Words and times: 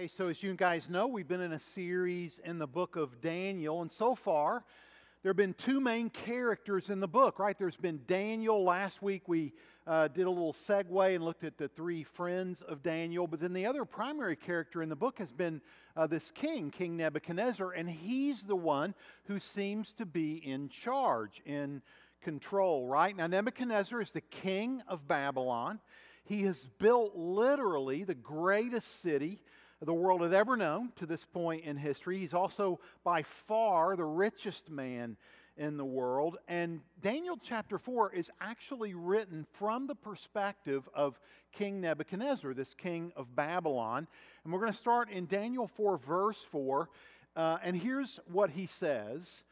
Okay, 0.00 0.08
so 0.16 0.28
as 0.28 0.42
you 0.42 0.54
guys 0.54 0.88
know, 0.88 1.06
we've 1.06 1.28
been 1.28 1.42
in 1.42 1.52
a 1.52 1.60
series 1.74 2.40
in 2.46 2.58
the 2.58 2.66
book 2.66 2.96
of 2.96 3.20
Daniel, 3.20 3.82
and 3.82 3.92
so 3.92 4.14
far, 4.14 4.64
there 5.22 5.28
have 5.28 5.36
been 5.36 5.52
two 5.52 5.78
main 5.78 6.08
characters 6.08 6.88
in 6.88 7.00
the 7.00 7.06
book, 7.06 7.38
right? 7.38 7.58
There's 7.58 7.76
been 7.76 8.00
Daniel. 8.06 8.64
Last 8.64 9.02
week 9.02 9.24
we 9.26 9.52
uh, 9.86 10.08
did 10.08 10.26
a 10.26 10.30
little 10.30 10.54
segue 10.54 11.14
and 11.14 11.22
looked 11.22 11.44
at 11.44 11.58
the 11.58 11.68
three 11.68 12.02
friends 12.02 12.62
of 12.62 12.82
Daniel. 12.82 13.26
But 13.26 13.40
then 13.40 13.52
the 13.52 13.66
other 13.66 13.84
primary 13.84 14.36
character 14.36 14.82
in 14.82 14.88
the 14.88 14.96
book 14.96 15.18
has 15.18 15.32
been 15.32 15.60
uh, 15.94 16.06
this 16.06 16.30
king, 16.30 16.70
King 16.70 16.96
Nebuchadnezzar, 16.96 17.72
and 17.72 17.86
he's 17.86 18.40
the 18.40 18.56
one 18.56 18.94
who 19.24 19.38
seems 19.38 19.92
to 19.94 20.06
be 20.06 20.36
in 20.36 20.70
charge, 20.70 21.42
in 21.44 21.82
control, 22.22 22.86
right? 22.86 23.14
Now, 23.14 23.26
Nebuchadnezzar 23.26 24.00
is 24.00 24.12
the 24.12 24.22
king 24.22 24.82
of 24.88 25.06
Babylon. 25.06 25.78
He 26.24 26.44
has 26.44 26.66
built 26.78 27.14
literally 27.16 28.04
the 28.04 28.14
greatest 28.14 29.02
city 29.02 29.40
the 29.82 29.94
world 29.94 30.20
had 30.20 30.34
ever 30.34 30.56
known 30.56 30.92
to 30.96 31.06
this 31.06 31.24
point 31.24 31.64
in 31.64 31.76
history. 31.76 32.18
He's 32.18 32.34
also 32.34 32.80
by 33.02 33.22
far 33.46 33.96
the 33.96 34.04
richest 34.04 34.70
man 34.70 35.16
in 35.56 35.76
the 35.76 35.84
world. 35.84 36.38
And 36.48 36.80
Daniel 37.02 37.38
chapter 37.42 37.78
4 37.78 38.14
is 38.14 38.30
actually 38.40 38.94
written 38.94 39.46
from 39.52 39.86
the 39.86 39.94
perspective 39.94 40.88
of 40.94 41.18
King 41.52 41.80
Nebuchadnezzar, 41.80 42.54
this 42.54 42.74
king 42.74 43.12
of 43.16 43.34
Babylon. 43.34 44.06
And 44.44 44.52
we're 44.52 44.60
going 44.60 44.72
to 44.72 44.78
start 44.78 45.10
in 45.10 45.26
Daniel 45.26 45.66
4, 45.66 45.98
verse 45.98 46.44
4. 46.50 46.88
Uh, 47.36 47.58
and 47.62 47.76
here's 47.76 48.20
what 48.30 48.50
he 48.50 48.66
says 48.66 49.44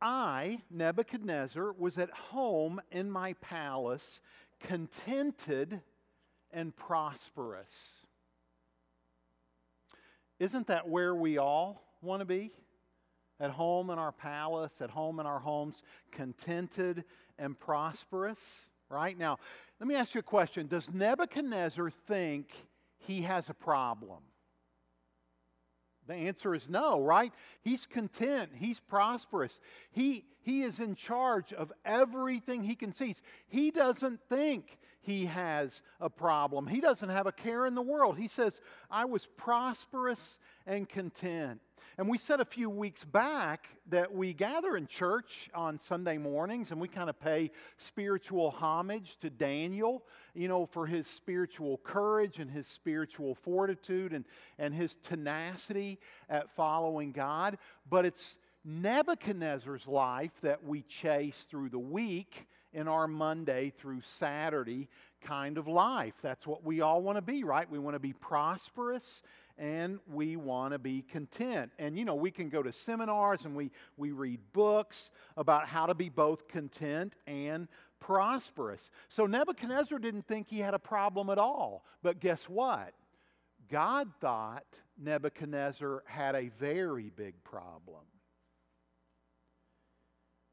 I, 0.00 0.62
Nebuchadnezzar, 0.70 1.72
was 1.72 1.98
at 1.98 2.10
home 2.10 2.80
in 2.90 3.10
my 3.10 3.34
palace, 3.34 4.20
contented 4.60 5.80
and 6.52 6.74
prosperous. 6.74 8.05
Isn't 10.38 10.66
that 10.66 10.88
where 10.88 11.14
we 11.14 11.38
all 11.38 11.82
want 12.02 12.20
to 12.20 12.26
be? 12.26 12.52
At 13.40 13.50
home 13.50 13.90
in 13.90 13.98
our 13.98 14.12
palace, 14.12 14.72
at 14.80 14.90
home 14.90 15.20
in 15.20 15.26
our 15.26 15.38
homes, 15.38 15.82
contented 16.10 17.04
and 17.38 17.58
prosperous, 17.58 18.38
right? 18.88 19.16
Now, 19.16 19.38
let 19.78 19.86
me 19.86 19.94
ask 19.94 20.14
you 20.14 20.20
a 20.20 20.22
question. 20.22 20.68
Does 20.68 20.90
Nebuchadnezzar 20.92 21.90
think 22.06 22.50
he 22.98 23.22
has 23.22 23.48
a 23.50 23.54
problem? 23.54 24.20
The 26.06 26.14
answer 26.14 26.54
is 26.54 26.68
no, 26.68 27.00
right? 27.00 27.32
He's 27.62 27.86
content. 27.86 28.50
He's 28.54 28.80
prosperous. 28.80 29.60
He, 29.90 30.24
he 30.42 30.62
is 30.62 30.80
in 30.80 30.94
charge 30.94 31.52
of 31.52 31.72
everything 31.84 32.62
he 32.62 32.74
can. 32.74 32.94
He 33.48 33.70
doesn't 33.70 34.20
think 34.28 34.78
he 35.00 35.26
has 35.26 35.82
a 36.00 36.10
problem. 36.10 36.66
He 36.66 36.80
doesn't 36.80 37.08
have 37.08 37.26
a 37.26 37.32
care 37.32 37.66
in 37.66 37.74
the 37.74 37.82
world. 37.82 38.18
He 38.18 38.28
says, 38.28 38.60
I 38.90 39.04
was 39.04 39.26
prosperous 39.36 40.38
and 40.66 40.88
content. 40.88 41.60
And 41.98 42.10
we 42.10 42.18
said 42.18 42.40
a 42.40 42.44
few 42.44 42.68
weeks 42.68 43.04
back 43.04 43.68
that 43.88 44.14
we 44.14 44.34
gather 44.34 44.76
in 44.76 44.86
church 44.86 45.48
on 45.54 45.78
Sunday 45.78 46.18
mornings 46.18 46.70
and 46.70 46.78
we 46.78 46.88
kind 46.88 47.08
of 47.08 47.18
pay 47.18 47.50
spiritual 47.78 48.50
homage 48.50 49.16
to 49.22 49.30
Daniel, 49.30 50.02
you 50.34 50.46
know, 50.46 50.66
for 50.66 50.86
his 50.86 51.06
spiritual 51.06 51.78
courage 51.84 52.38
and 52.38 52.50
his 52.50 52.66
spiritual 52.66 53.34
fortitude 53.34 54.12
and, 54.12 54.26
and 54.58 54.74
his 54.74 54.98
tenacity 55.04 55.98
at 56.28 56.54
following 56.54 57.12
God. 57.12 57.56
But 57.88 58.04
it's 58.04 58.36
Nebuchadnezzar's 58.62 59.86
life 59.86 60.32
that 60.42 60.62
we 60.62 60.82
chase 60.82 61.46
through 61.48 61.70
the 61.70 61.78
week 61.78 62.46
in 62.74 62.88
our 62.88 63.08
Monday 63.08 63.72
through 63.78 64.02
Saturday 64.02 64.88
kind 65.22 65.56
of 65.56 65.66
life. 65.66 66.12
That's 66.20 66.46
what 66.46 66.62
we 66.62 66.82
all 66.82 67.00
want 67.00 67.16
to 67.16 67.22
be, 67.22 67.42
right? 67.42 67.70
We 67.70 67.78
want 67.78 67.94
to 67.94 68.00
be 68.00 68.12
prosperous 68.12 69.22
and 69.58 69.98
we 70.12 70.36
want 70.36 70.72
to 70.72 70.78
be 70.78 71.02
content. 71.02 71.72
And 71.78 71.98
you 71.98 72.04
know, 72.04 72.14
we 72.14 72.30
can 72.30 72.48
go 72.48 72.62
to 72.62 72.72
seminars 72.72 73.44
and 73.44 73.54
we, 73.54 73.70
we 73.96 74.12
read 74.12 74.40
books 74.52 75.10
about 75.36 75.66
how 75.66 75.86
to 75.86 75.94
be 75.94 76.08
both 76.08 76.48
content 76.48 77.14
and 77.26 77.68
prosperous. 78.00 78.90
So 79.08 79.26
Nebuchadnezzar 79.26 79.98
didn't 79.98 80.26
think 80.26 80.48
he 80.48 80.58
had 80.58 80.74
a 80.74 80.78
problem 80.78 81.30
at 81.30 81.38
all. 81.38 81.84
But 82.02 82.20
guess 82.20 82.42
what? 82.48 82.92
God 83.70 84.08
thought 84.20 84.64
Nebuchadnezzar 84.98 86.02
had 86.06 86.34
a 86.34 86.50
very 86.58 87.10
big 87.16 87.42
problem. 87.42 88.02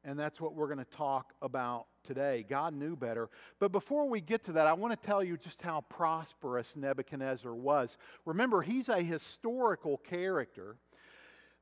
And 0.04 0.18
that's 0.18 0.40
what 0.40 0.54
we're 0.54 0.66
going 0.66 0.84
to 0.84 0.96
talk 0.96 1.32
about 1.40 1.86
today. 2.06 2.44
God 2.48 2.74
knew 2.74 2.94
better. 2.94 3.30
But 3.58 3.72
before 3.72 4.08
we 4.08 4.20
get 4.20 4.44
to 4.44 4.52
that, 4.52 4.66
I 4.66 4.74
want 4.74 5.00
to 5.00 5.06
tell 5.06 5.24
you 5.24 5.38
just 5.38 5.62
how 5.62 5.80
prosperous 5.88 6.76
Nebuchadnezzar 6.76 7.54
was. 7.54 7.96
Remember, 8.26 8.60
he's 8.60 8.88
a 8.90 9.00
historical 9.00 9.98
character. 9.98 10.76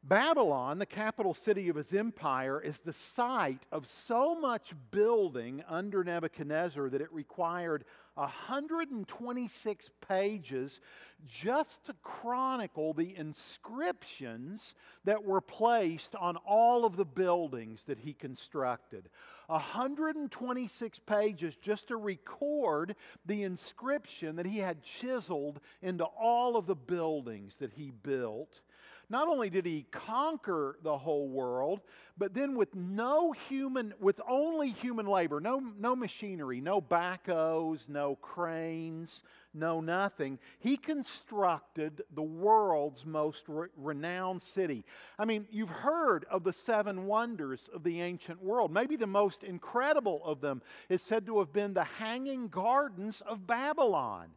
Babylon, 0.05 0.81
the 0.81 0.87
capital 0.87 1.33
city 1.33 1.69
of 1.69 1.77
his 1.77 1.93
empire, 1.93 2.61
is 2.61 2.81
the 2.81 2.93
site 2.93 3.63
of 3.71 3.87
so 3.87 4.35
much 4.35 4.73
building 4.91 5.63
under 5.69 6.03
Nebuchadnezzar 6.03 6.91
that 6.91 7.01
it 7.01 7.13
required 7.13 7.85
126 8.15 9.91
pages 10.07 10.81
just 11.29 11.85
to 11.87 11.95
chronicle 12.03 12.93
the 12.93 13.17
inscriptions 13.17 14.75
that 15.05 15.23
were 15.23 15.41
placed 15.41 16.17
on 16.17 16.37
all 16.39 16.85
of 16.85 16.97
the 16.97 17.05
buildings 17.05 17.85
that 17.87 17.99
he 17.99 18.13
constructed. 18.13 19.09
126 19.47 20.99
pages 21.01 21.55
just 21.63 21.89
to 21.89 21.97
record 21.97 22.97
the 23.25 23.45
inscription 23.45 24.35
that 24.35 24.47
he 24.47 24.59
had 24.59 24.83
chiseled 24.83 25.61
into 25.81 26.05
all 26.05 26.57
of 26.57 26.67
the 26.67 26.75
buildings 26.75 27.55
that 27.61 27.73
he 27.73 27.93
built. 28.03 28.61
Not 29.09 29.29
only 29.29 29.51
did 29.51 29.67
he 29.67 29.87
conquer 29.91 30.79
the 30.83 30.97
whole 30.97 31.29
world, 31.29 31.81
but 32.17 32.35
then 32.35 32.57
with 32.57 32.75
no 32.75 33.33
human, 33.33 33.93
with 34.01 34.21
only 34.29 34.69
human 34.71 35.07
labor, 35.07 35.41
no, 35.41 35.61
no 35.79 35.95
machinery, 35.97 36.61
no 36.61 36.81
backhoes, 36.81 37.89
no 37.89 38.17
cranes, 38.17 39.23
no 39.55 39.81
nothing, 39.81 40.39
he 40.61 40.77
constructed 40.77 42.03
the 42.15 42.23
world's 42.23 43.05
most 43.05 43.43
re- 43.49 43.69
renowned 43.77 44.43
city. 44.43 44.85
I 45.19 45.25
mean, 45.25 45.47
you've 45.51 45.69
heard 45.69 46.25
of 46.31 46.45
the 46.45 46.53
seven 46.53 47.07
wonders 47.07 47.69
of 47.75 47.83
the 47.83 48.01
ancient 48.01 48.43
world. 48.43 48.73
Maybe 48.73 48.97
the 48.97 49.07
most 49.07 49.43
incredible 49.43 50.23
of 50.25 50.41
them 50.41 50.63
is 50.89 51.03
said 51.03 51.27
to 51.27 51.39
have 51.39 51.53
been 51.53 51.75
the 51.75 51.85
Hanging 51.85 52.49
Gardens 52.49 53.23
of 53.23 53.47
Babylon. 53.47 54.29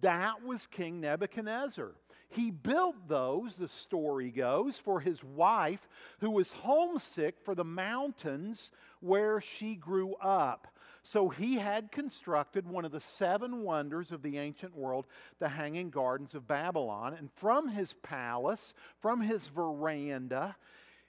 That 0.00 0.44
was 0.44 0.66
King 0.66 1.00
Nebuchadnezzar. 1.00 1.94
He 2.30 2.50
built 2.50 3.08
those, 3.08 3.56
the 3.56 3.68
story 3.68 4.30
goes, 4.30 4.78
for 4.78 5.00
his 5.00 5.24
wife 5.24 5.88
who 6.20 6.30
was 6.30 6.50
homesick 6.50 7.36
for 7.42 7.54
the 7.54 7.64
mountains 7.64 8.70
where 9.00 9.40
she 9.40 9.74
grew 9.74 10.14
up. 10.16 10.68
So 11.02 11.30
he 11.30 11.56
had 11.56 11.90
constructed 11.90 12.66
one 12.66 12.84
of 12.84 12.92
the 12.92 13.00
seven 13.00 13.62
wonders 13.62 14.12
of 14.12 14.20
the 14.20 14.36
ancient 14.36 14.76
world, 14.76 15.06
the 15.38 15.48
Hanging 15.48 15.88
Gardens 15.88 16.34
of 16.34 16.46
Babylon. 16.46 17.14
And 17.14 17.30
from 17.36 17.68
his 17.68 17.94
palace, 18.02 18.74
from 19.00 19.22
his 19.22 19.46
veranda, 19.48 20.54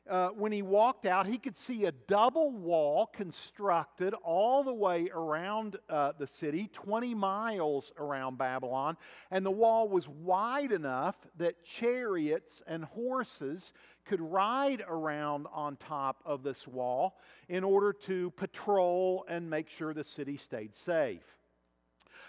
uh, 0.09 0.29
when 0.29 0.51
he 0.51 0.61
walked 0.61 1.05
out, 1.05 1.27
he 1.27 1.37
could 1.37 1.57
see 1.57 1.85
a 1.85 1.91
double 1.91 2.51
wall 2.51 3.05
constructed 3.05 4.13
all 4.23 4.63
the 4.63 4.73
way 4.73 5.09
around 5.13 5.77
uh, 5.89 6.13
the 6.17 6.25
city, 6.25 6.69
20 6.73 7.13
miles 7.13 7.91
around 7.97 8.37
Babylon. 8.37 8.97
And 9.29 9.45
the 9.45 9.51
wall 9.51 9.87
was 9.87 10.07
wide 10.07 10.71
enough 10.71 11.15
that 11.37 11.63
chariots 11.63 12.61
and 12.65 12.83
horses 12.83 13.71
could 14.05 14.19
ride 14.19 14.83
around 14.87 15.45
on 15.53 15.75
top 15.75 16.21
of 16.25 16.41
this 16.41 16.67
wall 16.67 17.19
in 17.47 17.63
order 17.63 17.93
to 17.93 18.31
patrol 18.31 19.25
and 19.29 19.47
make 19.47 19.69
sure 19.69 19.93
the 19.93 20.03
city 20.03 20.37
stayed 20.37 20.75
safe. 20.75 21.23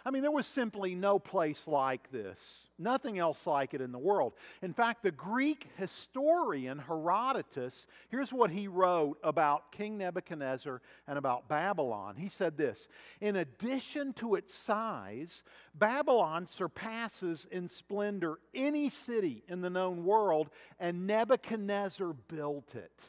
I 0.04 0.10
mean, 0.10 0.22
there 0.22 0.30
was 0.30 0.46
simply 0.46 0.94
no 0.94 1.18
place 1.18 1.66
like 1.66 2.10
this, 2.10 2.38
nothing 2.80 3.18
else 3.18 3.46
like 3.46 3.74
it 3.74 3.80
in 3.80 3.92
the 3.92 3.98
world. 3.98 4.32
In 4.62 4.72
fact, 4.72 5.02
the 5.02 5.10
Greek 5.10 5.68
historian 5.76 6.78
Herodotus, 6.78 7.86
here's 8.08 8.32
what 8.32 8.50
he 8.50 8.68
wrote 8.68 9.18
about 9.22 9.72
King 9.72 9.98
Nebuchadnezzar 9.98 10.80
and 11.06 11.18
about 11.18 11.48
Babylon. 11.48 12.16
He 12.16 12.28
said 12.28 12.56
this 12.56 12.88
In 13.20 13.36
addition 13.36 14.12
to 14.14 14.34
its 14.34 14.54
size, 14.54 15.42
Babylon 15.74 16.46
surpasses 16.46 17.46
in 17.50 17.68
splendor 17.68 18.38
any 18.54 18.88
city 18.88 19.44
in 19.48 19.60
the 19.60 19.70
known 19.70 20.04
world, 20.04 20.50
and 20.78 21.06
Nebuchadnezzar 21.06 22.14
built 22.28 22.74
it. 22.74 23.00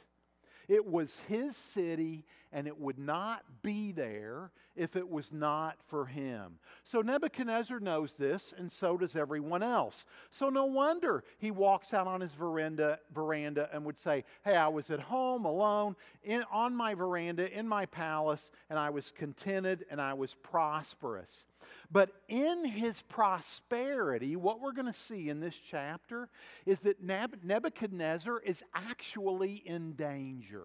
It 0.67 0.85
was 0.85 1.13
his 1.27 1.57
city, 1.57 2.25
and 2.53 2.68
it 2.68 2.80
would 2.80 3.00
not 3.00 3.44
be 3.62 3.92
there 3.92 4.51
if 4.75 4.95
it 4.95 5.09
was 5.09 5.31
not 5.31 5.77
for 5.88 6.06
him. 6.06 6.53
So 6.83 7.01
Nebuchadnezzar 7.01 7.80
knows 7.80 8.13
this, 8.13 8.53
and 8.57 8.71
so 8.71 8.98
does 8.98 9.15
everyone 9.15 9.63
else. 9.63 10.06
So 10.31 10.50
no 10.50 10.65
wonder 10.65 11.24
he 11.39 11.51
walks 11.51 11.94
out 11.94 12.07
on 12.07 12.21
his 12.21 12.31
veranda, 12.31 13.00
veranda 13.13 13.69
and 13.74 13.86
would 13.86 14.00
say, 14.00 14.24
Hey, 14.44 14.56
I 14.56 14.68
was 14.68 14.89
at 14.89 15.00
home 15.00 15.45
alone 15.45 15.95
in, 16.24 16.44
on 16.51 16.75
my 16.75 16.94
veranda 16.94 17.51
in 17.57 17.68
my 17.68 17.86
palace, 17.86 18.51
and 18.69 18.80
I 18.80 18.89
was 18.89 19.12
contented 19.12 19.86
and 19.89 20.01
I 20.01 20.13
was 20.13 20.36
prosperous. 20.42 21.45
But 21.92 22.12
in 22.27 22.65
his 22.65 23.01
prosperity, 23.01 24.36
what 24.36 24.62
we're 24.62 24.71
going 24.71 24.92
to 24.92 24.98
see 24.98 25.30
in 25.30 25.39
this 25.39 25.56
chapter 25.69 26.30
is 26.65 26.81
that 26.81 27.03
Nebuchadnezzar 27.03 28.39
is 28.39 28.63
actually 28.74 29.62
in 29.65 29.94
danger. 29.94 30.63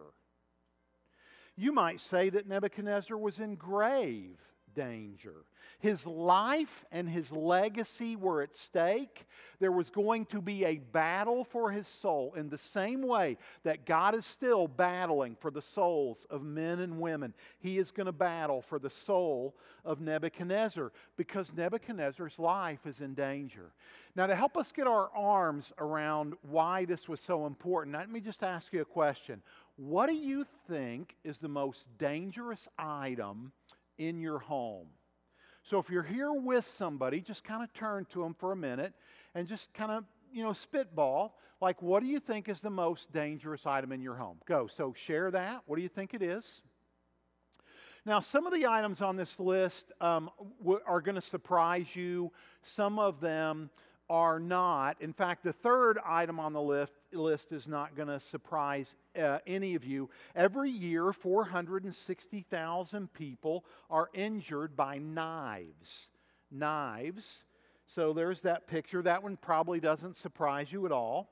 You 1.57 1.73
might 1.73 2.01
say 2.01 2.29
that 2.31 2.47
Nebuchadnezzar 2.47 3.17
was 3.17 3.39
in 3.39 3.55
grave 3.57 4.39
danger. 4.77 5.35
His 5.81 6.07
life 6.07 6.85
and 6.93 7.09
his 7.09 7.31
legacy 7.33 8.15
were 8.15 8.43
at 8.43 8.57
stake. 8.57 9.27
There 9.59 9.73
was 9.73 9.91
going 9.91 10.27
to 10.27 10.41
be 10.41 10.65
a 10.65 10.77
battle 10.77 11.45
for 11.45 11.71
his 11.71 11.87
soul 11.87 12.35
in 12.37 12.49
the 12.49 12.59
same 12.59 13.03
way 13.03 13.37
that 13.65 13.85
God 13.85 14.15
is 14.15 14.25
still 14.25 14.69
battling 14.69 15.37
for 15.41 15.51
the 15.51 15.61
souls 15.61 16.27
of 16.31 16.43
men 16.43 16.81
and 16.81 17.01
women. 17.01 17.35
He 17.59 17.79
is 17.79 17.91
going 17.91 18.07
to 18.07 18.13
battle 18.13 18.63
for 18.63 18.79
the 18.79 18.91
soul 18.91 19.55
of 19.85 20.01
Nebuchadnezzar 20.01 20.93
because 21.17 21.53
Nebuchadnezzar's 21.55 22.39
life 22.39 22.87
is 22.87 23.01
in 23.01 23.15
danger. 23.15 23.73
Now, 24.15 24.27
to 24.27 24.35
help 24.35 24.57
us 24.57 24.73
get 24.73 24.87
our 24.87 25.11
arms 25.15 25.73
around 25.79 26.35
why 26.43 26.85
this 26.87 27.09
was 27.09 27.21
so 27.21 27.47
important, 27.47 27.97
let 27.97 28.11
me 28.11 28.21
just 28.21 28.43
ask 28.43 28.73
you 28.73 28.81
a 28.81 28.85
question. 28.85 29.43
What 29.77 30.07
do 30.07 30.15
you 30.15 30.47
think 30.69 31.17
is 31.23 31.37
the 31.37 31.49
most 31.49 31.85
dangerous 31.99 32.67
item 32.79 33.53
in 33.99 34.21
your 34.21 34.39
home? 34.39 34.89
So 35.63 35.79
if 35.79 35.91
you're 35.91 36.03
here 36.03 36.33
with 36.33 36.65
somebody, 36.65 37.21
just 37.21 37.43
kind 37.43 37.63
of 37.63 37.73
turn 37.73 38.07
to 38.13 38.23
them 38.23 38.35
for 38.35 38.53
a 38.53 38.57
minute 38.57 38.93
and 39.35 39.49
just 39.49 39.73
kind 39.75 39.91
of, 39.91 40.05
you 40.33 40.45
know, 40.45 40.53
spitball. 40.53 41.37
Like, 41.61 41.83
what 41.83 42.01
do 42.01 42.07
you 42.07 42.21
think 42.21 42.49
is 42.49 42.61
the 42.61 42.71
most 42.71 43.13
dangerous 43.13 43.67
item 43.67 43.91
in 43.91 44.01
your 44.01 44.15
home? 44.15 44.39
Go. 44.47 44.69
So 44.69 44.95
share 44.97 45.31
that. 45.33 45.63
What 45.67 45.77
do 45.77 45.83
you 45.83 45.89
think 45.89 46.15
it 46.15 46.23
is? 46.23 46.45
Now, 48.05 48.21
some 48.21 48.47
of 48.47 48.53
the 48.53 48.67
items 48.67 49.01
on 49.01 49.17
this 49.17 49.41
list 49.41 49.91
um, 50.01 50.31
are 50.87 51.01
going 51.01 51.17
to 51.17 51.21
surprise 51.21 51.97
you. 51.97 52.31
Some 52.63 53.01
of 53.01 53.21
them 53.21 53.69
are 54.09 54.39
not. 54.39 54.97
In 55.01 55.13
fact, 55.13 55.43
the 55.43 55.53
third 55.53 55.99
item 56.05 56.39
on 56.39 56.53
the 56.53 56.61
list, 56.61 56.93
list 57.13 57.53
is 57.53 57.67
not 57.67 57.97
going 57.97 58.09
to 58.09 58.21
surprise 58.21 58.95
uh, 59.21 59.39
any 59.47 59.75
of 59.75 59.85
you. 59.85 60.09
Every 60.35 60.71
year, 60.71 61.13
460,000 61.13 63.13
people 63.13 63.65
are 63.91 64.09
injured 64.15 64.77
by 64.77 64.99
knives. 64.99 66.09
Knives. 66.51 67.45
So 67.95 68.13
there's 68.13 68.41
that 68.43 68.67
picture. 68.67 69.03
That 69.03 69.23
one 69.23 69.37
probably 69.37 69.81
doesn't 69.81 70.17
surprise 70.17 70.73
you 70.73 70.87
at 70.87 70.93
all. 70.93 71.29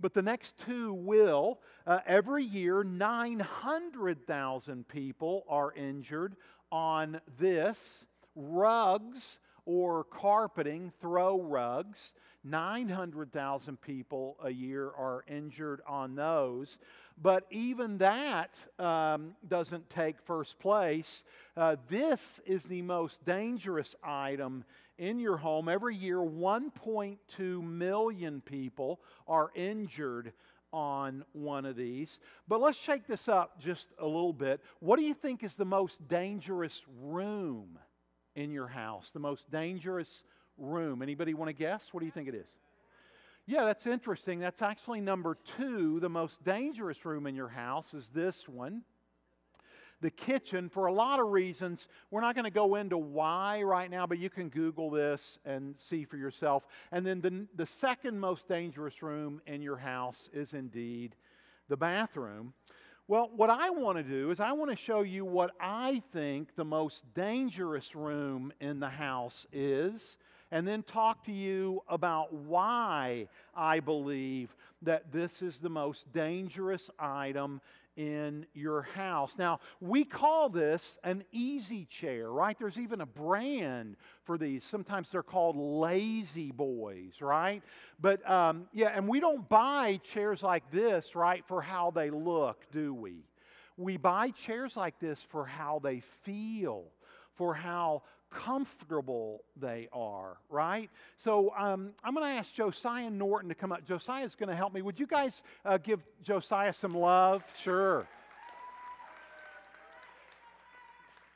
But 0.00 0.14
the 0.14 0.22
next 0.22 0.56
two 0.66 0.92
will. 0.92 1.60
Uh, 1.86 2.00
every 2.06 2.44
year, 2.44 2.82
900,000 2.82 4.88
people 4.88 5.44
are 5.48 5.72
injured 5.72 6.34
on 6.70 7.20
this. 7.38 8.06
Rugs 8.34 9.38
or 9.64 10.04
carpeting, 10.04 10.92
throw 11.00 11.40
rugs. 11.40 12.12
900,000 12.44 13.80
people 13.80 14.36
a 14.42 14.50
year 14.50 14.86
are 14.86 15.24
injured 15.28 15.80
on 15.86 16.16
those. 16.16 16.76
But 17.20 17.46
even 17.50 17.98
that 17.98 18.50
um, 18.78 19.36
doesn't 19.48 19.88
take 19.90 20.16
first 20.24 20.58
place. 20.58 21.22
Uh, 21.56 21.76
this 21.88 22.40
is 22.44 22.64
the 22.64 22.82
most 22.82 23.24
dangerous 23.24 23.94
item 24.02 24.64
in 24.98 25.20
your 25.20 25.36
home. 25.36 25.68
Every 25.68 25.94
year, 25.94 26.18
1.2 26.18 27.62
million 27.62 28.40
people 28.40 29.00
are 29.28 29.50
injured 29.54 30.32
on 30.72 31.24
one 31.32 31.64
of 31.64 31.76
these. 31.76 32.18
But 32.48 32.60
let's 32.60 32.78
shake 32.78 33.06
this 33.06 33.28
up 33.28 33.60
just 33.60 33.88
a 33.98 34.06
little 34.06 34.32
bit. 34.32 34.60
What 34.80 34.98
do 34.98 35.04
you 35.04 35.14
think 35.14 35.44
is 35.44 35.54
the 35.54 35.64
most 35.64 36.08
dangerous 36.08 36.82
room 37.00 37.78
in 38.34 38.50
your 38.50 38.68
house? 38.68 39.10
The 39.12 39.20
most 39.20 39.50
dangerous 39.50 40.24
room. 40.58 41.02
Anybody 41.02 41.34
want 41.34 41.48
to 41.48 41.54
guess? 41.54 41.82
What 41.92 42.00
do 42.00 42.06
you 42.06 42.12
think 42.12 42.28
it 42.28 42.34
is? 42.34 42.48
Yeah, 43.46 43.64
that's 43.64 43.86
interesting. 43.86 44.38
That's 44.38 44.62
actually 44.62 45.00
number 45.00 45.36
two. 45.56 45.98
The 46.00 46.08
most 46.08 46.44
dangerous 46.44 47.04
room 47.04 47.26
in 47.26 47.34
your 47.34 47.48
house 47.48 47.92
is 47.94 48.08
this 48.14 48.48
one 48.48 48.82
the 50.02 50.10
kitchen 50.10 50.68
for 50.68 50.86
a 50.86 50.92
lot 50.92 51.20
of 51.20 51.28
reasons. 51.28 51.88
We're 52.10 52.20
not 52.20 52.34
going 52.34 52.44
to 52.44 52.50
go 52.50 52.74
into 52.74 52.98
why 52.98 53.62
right 53.62 53.90
now, 53.90 54.06
but 54.06 54.18
you 54.18 54.28
can 54.28 54.48
Google 54.48 54.90
this 54.90 55.38
and 55.46 55.76
see 55.78 56.04
for 56.04 56.16
yourself. 56.16 56.66
And 56.90 57.06
then 57.06 57.20
the, 57.20 57.46
the 57.54 57.66
second 57.66 58.18
most 58.18 58.48
dangerous 58.48 59.00
room 59.00 59.40
in 59.46 59.62
your 59.62 59.76
house 59.76 60.28
is 60.32 60.52
indeed 60.52 61.14
the 61.68 61.76
bathroom. 61.76 62.52
Well, 63.12 63.28
what 63.36 63.50
I 63.50 63.68
want 63.68 63.98
to 63.98 64.02
do 64.02 64.30
is 64.30 64.40
I 64.40 64.52
want 64.52 64.70
to 64.70 64.76
show 64.76 65.02
you 65.02 65.26
what 65.26 65.50
I 65.60 66.02
think 66.14 66.56
the 66.56 66.64
most 66.64 67.04
dangerous 67.12 67.94
room 67.94 68.54
in 68.58 68.80
the 68.80 68.88
house 68.88 69.46
is 69.52 70.16
and 70.50 70.66
then 70.66 70.82
talk 70.82 71.22
to 71.26 71.30
you 71.30 71.82
about 71.90 72.32
why 72.32 73.28
I 73.54 73.80
believe 73.80 74.56
that 74.80 75.12
this 75.12 75.42
is 75.42 75.58
the 75.58 75.68
most 75.68 76.10
dangerous 76.14 76.88
item 76.98 77.60
in 77.96 78.46
your 78.54 78.82
house. 78.82 79.34
Now, 79.38 79.60
we 79.80 80.04
call 80.04 80.48
this 80.48 80.98
an 81.04 81.24
easy 81.32 81.84
chair, 81.86 82.30
right? 82.30 82.58
There's 82.58 82.78
even 82.78 83.00
a 83.00 83.06
brand 83.06 83.96
for 84.24 84.38
these. 84.38 84.64
Sometimes 84.64 85.10
they're 85.10 85.22
called 85.22 85.56
lazy 85.56 86.52
boys, 86.52 87.20
right? 87.20 87.62
But 88.00 88.28
um, 88.28 88.66
yeah, 88.72 88.92
and 88.94 89.06
we 89.08 89.20
don't 89.20 89.48
buy 89.48 90.00
chairs 90.02 90.42
like 90.42 90.70
this, 90.70 91.14
right, 91.14 91.44
for 91.46 91.60
how 91.60 91.90
they 91.90 92.10
look, 92.10 92.64
do 92.72 92.94
we? 92.94 93.24
We 93.76 93.96
buy 93.96 94.30
chairs 94.30 94.76
like 94.76 94.98
this 95.00 95.18
for 95.30 95.46
how 95.46 95.80
they 95.82 96.02
feel, 96.24 96.84
for 97.34 97.54
how 97.54 98.02
comfortable 98.34 99.42
they 99.56 99.88
are, 99.92 100.36
right? 100.48 100.90
So 101.18 101.52
um, 101.56 101.90
I'm 102.02 102.14
going 102.14 102.26
to 102.26 102.38
ask 102.38 102.52
Josiah 102.52 103.10
Norton 103.10 103.48
to 103.48 103.54
come 103.54 103.72
up. 103.72 103.86
Josiah 103.86 104.24
is 104.24 104.34
going 104.34 104.48
to 104.48 104.56
help 104.56 104.72
me. 104.74 104.82
Would 104.82 104.98
you 104.98 105.06
guys 105.06 105.42
uh, 105.64 105.78
give 105.78 106.00
Josiah 106.22 106.72
some 106.72 106.96
love? 106.96 107.42
Sure. 107.60 108.06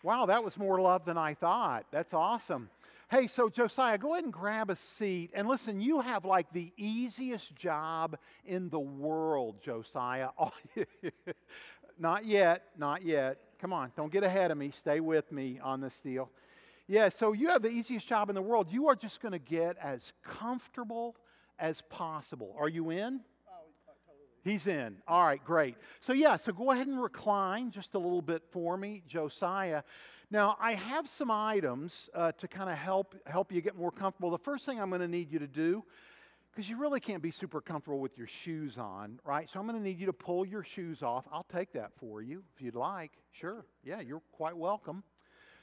Wow, 0.03 0.27
that 0.27 0.45
was 0.45 0.57
more 0.57 0.81
love 0.81 1.05
than 1.05 1.19
I 1.19 1.35
thought. 1.35 1.87
That's 1.91 2.15
awesome. 2.15 2.71
Hey, 3.09 3.29
so 3.29 3.49
Josiah, 3.49 3.99
go 3.99 4.15
ahead 4.15 4.25
and 4.25 4.33
grab 4.33 4.71
a 4.71 4.77
seat. 4.77 5.31
And 5.35 5.47
listen, 5.47 5.81
you 5.81 6.01
have 6.01 6.25
like 6.25 6.53
the 6.53 6.73
easiest 6.77 7.55
job 7.55 8.17
in 8.45 8.69
the 8.69 8.81
world, 8.81 9.57
Josiah. 9.63 10.29
Oh, 10.39 10.53
not 11.99 12.27
yet, 12.27 12.65
not 12.77 13.03
yet. 13.03 13.39
Come 13.59 13.73
on, 13.73 13.91
don't 13.97 14.13
get 14.13 14.23
ahead 14.23 14.51
of 14.51 14.59
me. 14.59 14.71
Stay 14.77 15.01
with 15.01 15.33
me 15.33 15.59
on 15.63 15.81
this 15.81 15.95
deal. 16.05 16.31
Yeah, 16.89 17.09
so 17.09 17.33
you 17.33 17.49
have 17.49 17.63
the 17.63 17.69
easiest 17.69 18.07
job 18.07 18.29
in 18.29 18.35
the 18.35 18.43
world. 18.43 18.69
You 18.71 18.87
are 18.89 18.95
just 18.95 19.21
going 19.21 19.33
to 19.33 19.39
get 19.41 19.77
as 19.83 20.13
comfortable 20.23 21.17
as 21.59 21.83
possible. 21.91 22.55
Are 22.59 22.69
you 22.69 22.91
in? 22.91 23.21
He's 24.45 24.69
in. 24.69 24.99
All 25.09 25.25
right, 25.25 25.45
great. 25.45 25.77
So, 26.07 26.13
yeah, 26.13 26.37
so 26.37 26.53
go 26.53 26.71
ahead 26.71 26.87
and 26.87 27.03
recline 27.03 27.73
just 27.73 27.95
a 27.95 27.99
little 27.99 28.23
bit 28.23 28.45
for 28.53 28.77
me, 28.77 29.03
Josiah. 29.09 29.83
Now, 30.31 30.57
I 30.61 30.75
have 30.75 31.09
some 31.09 31.33
items 31.33 32.09
uh, 32.15 32.31
to 32.33 32.47
kind 32.47 32.71
of 32.71 32.77
help, 32.77 33.17
help 33.27 33.51
you 33.51 33.61
get 33.61 33.77
more 33.77 33.91
comfortable. 33.91 34.31
The 34.31 34.39
first 34.39 34.65
thing 34.65 34.81
I'm 34.81 34.89
going 34.89 35.01
to 35.01 35.09
need 35.09 35.33
you 35.33 35.41
to 35.41 35.49
do, 35.49 35.83
because 36.53 36.69
you 36.69 36.79
really 36.79 37.01
can't 37.01 37.23
be 37.23 37.33
super 37.33 37.61
comfortable 37.61 37.99
with 37.99 38.17
your 38.17 38.29
shoes 38.29 38.79
on, 38.79 39.19
right? 39.25 39.51
So 39.53 39.59
I'm 39.59 39.67
going 39.67 39.79
to 39.79 39.85
need 39.85 39.99
you 39.99 40.07
to 40.07 40.13
pull 40.13 40.47
your 40.47 40.63
shoes 40.63 41.03
off. 41.03 41.25
I'll 41.33 41.47
take 41.53 41.73
that 41.73 41.91
for 41.99 42.23
you 42.23 42.45
if 42.55 42.63
you'd 42.63 42.77
like. 42.77 43.11
Sure. 43.33 43.67
Yeah, 43.83 44.01
you're 44.01 44.23
quite 44.31 44.57
welcome. 44.57 45.03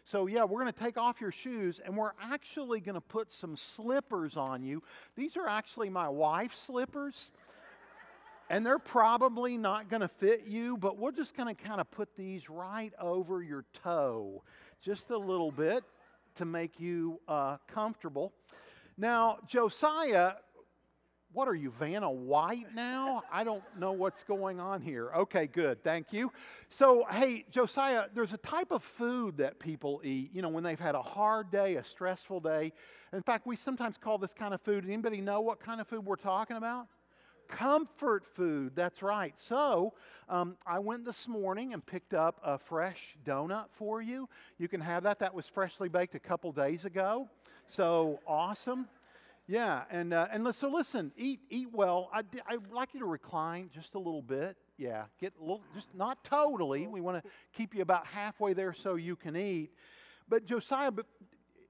So, 0.06 0.28
yeah, 0.28 0.44
we're 0.44 0.60
going 0.62 0.74
to 0.74 0.80
take 0.80 0.98
off 0.98 1.22
your 1.22 1.32
shoes 1.32 1.80
and 1.84 1.96
we're 1.96 2.12
actually 2.22 2.82
going 2.82 2.96
to 2.96 3.02
put 3.02 3.32
some 3.32 3.56
slippers 3.56 4.36
on 4.36 4.64
you. 4.64 4.84
These 5.16 5.38
are 5.38 5.48
actually 5.48 5.90
my 5.90 6.10
wife's 6.10 6.60
slippers. 6.66 7.32
And 8.50 8.66
they're 8.66 8.78
probably 8.78 9.58
not 9.58 9.90
going 9.90 10.02
to 10.02 10.08
fit 10.08 10.44
you, 10.46 10.76
but 10.78 10.98
we're 10.98 11.14
just 11.14 11.36
going 11.36 11.54
to 11.54 11.62
kind 11.62 11.80
of 11.80 11.90
put 11.90 12.10
these 12.18 12.50
right 12.50 12.92
over 13.00 13.42
your 13.42 13.64
toe 13.84 14.44
just 14.82 15.10
a 15.12 15.18
little 15.18 15.52
bit 15.52 15.84
to 16.36 16.46
make 16.46 16.80
you 16.80 17.20
uh, 17.28 17.58
comfortable. 17.68 18.34
Now, 18.98 19.38
Josiah 19.48 20.34
what 21.34 21.48
are 21.48 21.56
you, 21.56 21.72
Vanna 21.80 22.10
White 22.10 22.74
now? 22.76 23.24
I 23.32 23.44
don't 23.44 23.64
know 23.78 23.92
what's 23.92 24.24
going 24.24 24.60
on 24.60 24.82
here. 24.82 25.10
Okay, 25.16 25.48
good. 25.48 25.84
Thank 25.84 26.14
you. 26.14 26.32
So, 26.70 27.06
hey, 27.10 27.46
Josiah, 27.50 28.06
there's 28.14 28.34
a 28.34 28.38
type 28.38 28.72
of 28.72 28.84
food 28.84 29.38
that 29.38 29.60
people 29.60 30.02
eat, 30.04 30.30
you 30.34 30.42
know, 30.42 30.50
when 30.50 30.64
they've 30.64 30.80
had 30.80 30.96
a 30.96 31.02
hard 31.02 31.52
day, 31.52 31.76
a 31.76 31.84
stressful 31.84 32.40
day. 32.42 32.72
In 33.14 33.24
fact, 33.24 33.48
we 33.48 33.56
sometimes 33.56 33.98
call 33.98 34.18
this 34.18 34.34
kind 34.34 34.54
of 34.54 34.62
food. 34.62 34.86
Anybody 34.86 35.22
know 35.22 35.42
what 35.42 35.60
kind 35.60 35.82
of 35.82 35.88
food 35.88 36.06
we're 36.06 36.16
talking 36.16 36.58
about? 36.58 36.88
comfort 37.50 38.24
food. 38.36 38.72
That's 38.74 39.04
right. 39.04 39.34
So 39.38 39.94
um, 40.30 40.56
I 40.66 40.80
went 40.80 41.06
this 41.06 41.28
morning 41.28 41.74
and 41.74 41.86
picked 41.86 42.14
up 42.14 42.40
a 42.44 42.58
fresh 42.58 43.16
donut 43.26 43.66
for 43.74 44.02
you. 44.02 44.28
You 44.58 44.68
can 44.68 44.82
have 44.82 45.04
that. 45.04 45.20
That 45.20 45.34
was 45.34 45.48
freshly 45.48 45.90
baked 45.90 46.16
a 46.16 46.20
couple 46.20 46.52
days 46.52 46.86
ago. 46.86 47.30
So 47.68 48.20
awesome. 48.26 48.88
Yeah, 49.54 49.84
and 49.92 50.16
uh, 50.16 50.26
and 50.32 50.56
so 50.56 50.68
listen, 50.68 51.12
eat 51.16 51.40
eat 51.52 51.68
well. 51.72 52.10
I 52.12 52.24
I'd 52.48 52.72
like 52.72 52.96
you 52.96 53.00
to 53.02 53.06
recline 53.06 53.70
just 53.72 53.94
a 53.94 54.00
little 54.00 54.24
bit. 54.24 54.58
Yeah, 54.80 55.04
get 55.22 55.32
a 55.40 55.42
little, 55.42 55.62
just 55.76 55.94
not 55.94 56.24
totally. 56.24 56.88
We 56.88 57.02
want 57.02 57.24
to 57.24 57.30
keep 57.56 57.76
you 57.76 57.84
about 57.84 58.08
halfway 58.08 58.54
there 58.54 58.74
so 58.74 58.96
you 58.96 59.16
can 59.16 59.36
eat. 59.36 59.70
But 60.28 60.48
Josiah, 60.48 60.90
but 60.90 61.06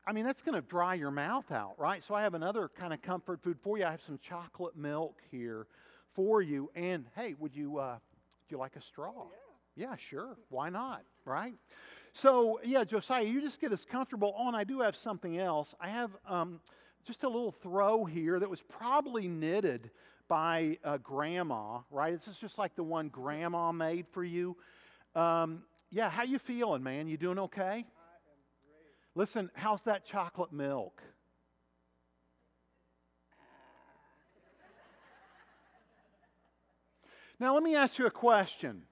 I 0.07 0.13
mean, 0.13 0.23
that's 0.23 0.41
going 0.41 0.55
to 0.55 0.65
dry 0.65 0.93
your 0.93 1.11
mouth 1.11 1.51
out, 1.51 1.73
right? 1.77 2.01
So 2.07 2.15
I 2.15 2.21
have 2.21 2.35
another 2.35 2.69
kind 2.69 2.93
of 2.93 3.01
comfort 3.01 3.43
food 3.43 3.57
for 3.61 3.77
you. 3.77 3.83
I 3.83 3.91
have 3.91 4.01
some 4.07 4.17
chocolate 4.17 4.77
milk 4.77 5.19
here 5.29 5.67
for 6.13 6.41
you. 6.41 6.71
And 6.75 7.03
hey, 7.17 7.35
would 7.37 7.53
you, 7.53 7.79
uh, 7.79 7.95
would 7.95 8.49
you 8.49 8.57
like 8.59 8.77
a 8.77 8.81
straw? 8.81 9.11
Oh, 9.13 9.27
yeah. 9.75 9.89
yeah, 9.89 9.95
sure. 9.97 10.37
Why 10.47 10.69
not, 10.69 11.01
right? 11.25 11.55
So, 12.13 12.61
yeah, 12.63 12.85
Josiah, 12.85 13.25
you 13.25 13.41
just 13.41 13.59
get 13.59 13.73
as 13.73 13.83
comfortable. 13.83 14.33
Oh, 14.37 14.47
and 14.47 14.55
I 14.55 14.63
do 14.63 14.79
have 14.79 14.95
something 14.95 15.37
else. 15.37 15.75
I 15.81 15.89
have 15.89 16.11
um, 16.29 16.61
just 17.05 17.23
a 17.23 17.27
little 17.27 17.51
throw 17.51 18.05
here 18.05 18.39
that 18.39 18.49
was 18.49 18.61
probably 18.61 19.27
knitted 19.27 19.91
by 20.27 20.77
uh, 20.83 20.97
grandma, 20.97 21.79
right? 21.91 22.17
This 22.17 22.27
is 22.27 22.37
just 22.37 22.57
like 22.57 22.75
the 22.75 22.83
one 22.83 23.09
grandma 23.09 23.71
made 23.71 24.07
for 24.11 24.23
you. 24.23 24.55
Um, 25.15 25.63
yeah, 25.91 26.09
how 26.09 26.23
you 26.23 26.39
feeling, 26.39 26.81
man? 26.81 27.07
You 27.07 27.17
doing 27.17 27.39
okay? 27.39 27.85
Listen, 29.15 29.51
how's 29.53 29.81
that 29.83 30.05
chocolate 30.05 30.51
milk? 30.51 31.01
Now, 37.39 37.53
let 37.55 37.63
me 37.63 37.75
ask 37.75 37.97
you 37.99 38.05
a 38.05 38.11
question. 38.11 38.83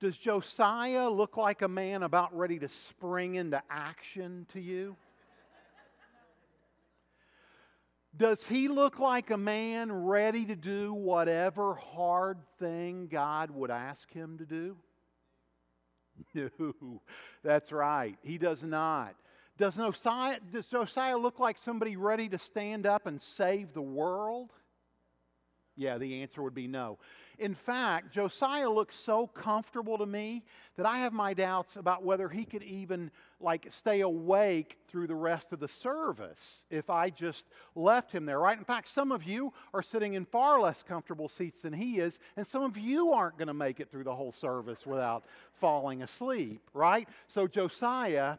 Does 0.00 0.16
Josiah 0.16 1.08
look 1.10 1.36
like 1.36 1.62
a 1.62 1.68
man 1.68 2.02
about 2.02 2.36
ready 2.36 2.58
to 2.58 2.68
spring 2.68 3.34
into 3.34 3.62
action 3.70 4.46
to 4.52 4.60
you? 4.60 4.96
Does 8.16 8.44
he 8.44 8.68
look 8.68 8.98
like 8.98 9.30
a 9.30 9.36
man 9.36 9.92
ready 9.92 10.44
to 10.46 10.56
do 10.56 10.92
whatever 10.92 11.74
hard 11.74 12.38
thing 12.58 13.06
God 13.06 13.50
would 13.50 13.70
ask 13.70 14.10
him 14.12 14.38
to 14.38 14.46
do? 14.46 14.76
No, 16.34 17.00
that's 17.42 17.72
right. 17.72 18.18
He 18.22 18.36
does 18.36 18.62
not. 18.62 19.14
Does 19.56 19.74
Josiah, 19.76 20.38
does 20.52 20.66
Josiah 20.66 21.16
look 21.16 21.38
like 21.38 21.56
somebody 21.58 21.96
ready 21.96 22.28
to 22.28 22.38
stand 22.38 22.86
up 22.86 23.06
and 23.06 23.22
save 23.22 23.72
the 23.72 23.80
world? 23.80 24.50
Yeah, 25.80 25.96
the 25.96 26.20
answer 26.20 26.42
would 26.42 26.54
be 26.54 26.66
no. 26.66 26.98
In 27.38 27.54
fact, 27.54 28.12
Josiah 28.12 28.68
looks 28.68 28.94
so 28.94 29.26
comfortable 29.26 29.96
to 29.96 30.04
me 30.04 30.44
that 30.76 30.84
I 30.84 30.98
have 30.98 31.14
my 31.14 31.32
doubts 31.32 31.76
about 31.76 32.04
whether 32.04 32.28
he 32.28 32.44
could 32.44 32.62
even 32.64 33.10
like 33.40 33.66
stay 33.70 34.02
awake 34.02 34.76
through 34.88 35.06
the 35.06 35.14
rest 35.14 35.54
of 35.54 35.58
the 35.58 35.68
service 35.68 36.66
if 36.68 36.90
I 36.90 37.08
just 37.08 37.46
left 37.74 38.12
him 38.12 38.26
there, 38.26 38.38
right? 38.38 38.58
In 38.58 38.64
fact, 38.64 38.88
some 38.88 39.10
of 39.10 39.24
you 39.24 39.54
are 39.72 39.82
sitting 39.82 40.12
in 40.12 40.26
far 40.26 40.60
less 40.60 40.84
comfortable 40.86 41.30
seats 41.30 41.62
than 41.62 41.72
he 41.72 41.98
is, 41.98 42.18
and 42.36 42.46
some 42.46 42.62
of 42.62 42.76
you 42.76 43.14
aren't 43.14 43.38
going 43.38 43.48
to 43.48 43.54
make 43.54 43.80
it 43.80 43.90
through 43.90 44.04
the 44.04 44.14
whole 44.14 44.32
service 44.32 44.84
without 44.84 45.24
falling 45.62 46.02
asleep, 46.02 46.60
right? 46.74 47.08
So 47.28 47.46
Josiah, 47.46 48.36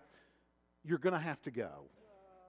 you're 0.83 0.99
going 0.99 1.13
to 1.13 1.19
have 1.19 1.41
to 1.41 1.51
go. 1.51 1.87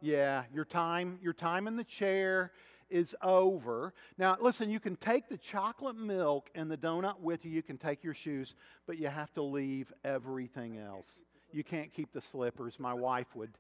Yeah, 0.02 0.42
your 0.52 0.66
time, 0.66 1.18
your 1.22 1.32
time 1.32 1.66
in 1.66 1.76
the 1.76 1.84
chair 1.84 2.52
is 2.92 3.16
over. 3.22 3.94
Now, 4.18 4.36
listen, 4.40 4.70
you 4.70 4.78
can 4.78 4.96
take 4.96 5.28
the 5.28 5.38
chocolate 5.38 5.96
milk 5.96 6.50
and 6.54 6.70
the 6.70 6.76
donut 6.76 7.20
with 7.20 7.44
you. 7.44 7.50
You 7.50 7.62
can 7.62 7.78
take 7.78 8.04
your 8.04 8.14
shoes, 8.14 8.54
but 8.86 8.98
you 8.98 9.08
have 9.08 9.32
to 9.34 9.42
leave 9.42 9.92
everything 10.04 10.78
else. 10.78 11.06
You 11.52 11.64
can't 11.64 11.92
keep 11.92 12.12
the 12.12 12.20
slippers. 12.20 12.78
My 12.78 12.94
wife 12.94 13.26
would 13.34 13.50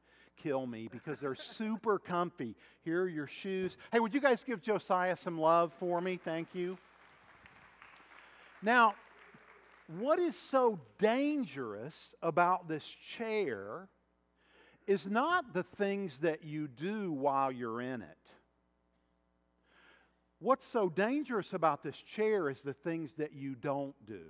kill 0.42 0.66
me 0.66 0.88
because 0.90 1.18
they're 1.18 1.34
super 1.34 1.98
comfy. 1.98 2.54
Here 2.84 3.02
are 3.02 3.08
your 3.08 3.26
shoes. 3.26 3.76
Hey, 3.90 4.00
would 4.00 4.14
you 4.14 4.20
guys 4.20 4.42
give 4.42 4.60
Josiah 4.60 5.16
some 5.16 5.40
love 5.40 5.72
for 5.78 6.00
me? 6.00 6.20
Thank 6.22 6.48
you. 6.52 6.78
Now, 8.62 8.94
what 9.98 10.18
is 10.18 10.36
so 10.36 10.78
dangerous 10.98 12.14
about 12.22 12.68
this 12.68 12.84
chair 13.16 13.88
is 14.86 15.06
not 15.06 15.52
the 15.52 15.62
things 15.62 16.18
that 16.18 16.44
you 16.44 16.68
do 16.68 17.12
while 17.12 17.50
you're 17.50 17.80
in 17.80 18.02
it. 18.02 18.18
What's 20.42 20.66
so 20.66 20.88
dangerous 20.88 21.52
about 21.52 21.84
this 21.84 21.94
chair 21.96 22.50
is 22.50 22.62
the 22.62 22.72
things 22.72 23.12
that 23.18 23.32
you 23.32 23.54
don't 23.54 23.94
do. 24.08 24.24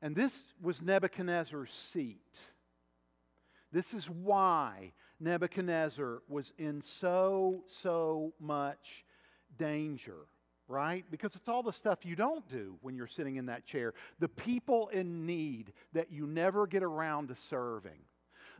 And 0.00 0.16
this 0.16 0.32
was 0.62 0.80
Nebuchadnezzar's 0.80 1.70
seat. 1.70 2.38
This 3.70 3.92
is 3.92 4.08
why 4.08 4.92
Nebuchadnezzar 5.20 6.22
was 6.26 6.54
in 6.56 6.80
so, 6.80 7.64
so 7.82 8.32
much 8.40 9.04
danger, 9.58 10.16
right? 10.68 11.04
Because 11.10 11.34
it's 11.34 11.50
all 11.50 11.62
the 11.62 11.70
stuff 11.70 12.06
you 12.06 12.16
don't 12.16 12.48
do 12.48 12.78
when 12.80 12.96
you're 12.96 13.06
sitting 13.06 13.36
in 13.36 13.46
that 13.46 13.66
chair. 13.66 13.92
The 14.20 14.28
people 14.28 14.88
in 14.88 15.26
need 15.26 15.74
that 15.92 16.10
you 16.10 16.26
never 16.26 16.66
get 16.66 16.82
around 16.82 17.28
to 17.28 17.34
serving 17.34 18.00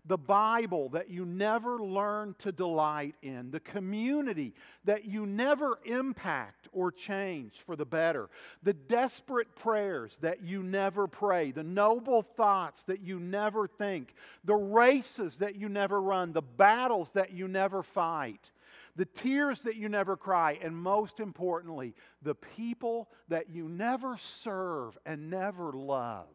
the 0.07 0.19
Bible 0.19 0.89
that 0.91 1.11
you 1.11 1.25
never 1.25 1.79
learn 1.79 2.35
to 2.41 2.53
delight 2.53 3.15
in, 3.23 3.51
the 3.51 3.61
community 3.61 4.55
that 4.85 5.05
you 5.05 5.27
never 5.27 5.79
impact 5.85 6.69
or 6.73 6.91
change 6.91 7.55
for 7.65 7.77
the 7.77 7.85
better, 7.85 8.29
the 8.63 8.75
desperate 8.75 9.55
prayers 9.57 10.19
that 10.21 10.43
you 10.43 10.63
never 10.63 11.07
pray, 11.07 11.51
the 11.51 11.63
noble 11.63 12.23
thoughts 12.23 12.83
that 12.85 13.01
you 13.01 13.19
never 13.21 13.67
think, 13.67 14.15
the 14.45 14.55
races 14.55 15.37
that 15.37 15.57
you 15.57 15.69
never 15.69 16.01
run, 16.01 16.33
the 16.33 16.43
battles 16.43 17.11
that 17.13 17.33
you 17.33 17.49
never 17.49 17.83
fight. 17.83 18.51
The 18.97 19.05
tears 19.05 19.61
that 19.61 19.77
you 19.77 19.89
never 19.89 20.17
cry, 20.17 20.59
and 20.61 20.77
most 20.77 21.21
importantly, 21.21 21.95
the 22.23 22.35
people 22.35 23.09
that 23.29 23.49
you 23.49 23.69
never 23.69 24.17
serve 24.19 24.99
and 25.07 25.31
never 25.31 25.73
love. 25.73 26.27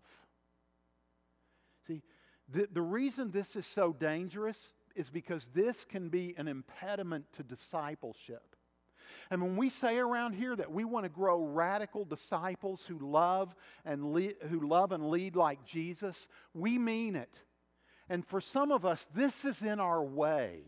The, 2.50 2.67
the 2.71 2.81
reason 2.81 3.31
this 3.31 3.55
is 3.55 3.65
so 3.65 3.93
dangerous 3.93 4.57
is 4.95 5.09
because 5.09 5.50
this 5.53 5.85
can 5.85 6.09
be 6.09 6.35
an 6.38 6.47
impediment 6.47 7.25
to 7.33 7.43
discipleship. 7.43 8.55
And 9.31 9.41
when 9.41 9.55
we 9.55 9.69
say 9.69 9.97
around 9.97 10.33
here 10.33 10.55
that 10.55 10.71
we 10.71 10.85
want 10.85 11.05
to 11.05 11.09
grow 11.09 11.43
radical 11.43 12.05
disciples 12.05 12.83
who 12.88 13.00
love 13.00 13.55
and 13.85 14.13
lead, 14.13 14.35
who 14.50 14.67
love 14.67 14.91
and 14.91 15.09
lead 15.09 15.35
like 15.35 15.65
Jesus, 15.65 16.27
we 16.53 16.77
mean 16.77 17.15
it. 17.15 17.33
And 18.09 18.25
for 18.25 18.41
some 18.41 18.71
of 18.71 18.85
us, 18.85 19.07
this 19.13 19.45
is 19.45 19.62
in 19.62 19.79
our 19.79 20.03
way. 20.03 20.62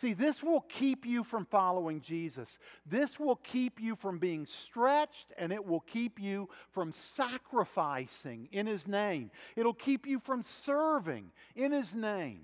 See, 0.00 0.14
this 0.14 0.42
will 0.42 0.62
keep 0.62 1.04
you 1.04 1.22
from 1.22 1.46
following 1.46 2.00
Jesus. 2.00 2.58
This 2.86 3.20
will 3.20 3.36
keep 3.36 3.80
you 3.80 3.94
from 3.94 4.18
being 4.18 4.46
stretched 4.46 5.32
and 5.36 5.52
it 5.52 5.64
will 5.64 5.80
keep 5.80 6.20
you 6.20 6.48
from 6.72 6.92
sacrificing 6.92 8.48
in 8.52 8.66
His 8.66 8.86
name. 8.88 9.30
It'll 9.56 9.74
keep 9.74 10.06
you 10.06 10.18
from 10.18 10.42
serving 10.42 11.30
in 11.54 11.72
His 11.72 11.94
name. 11.94 12.42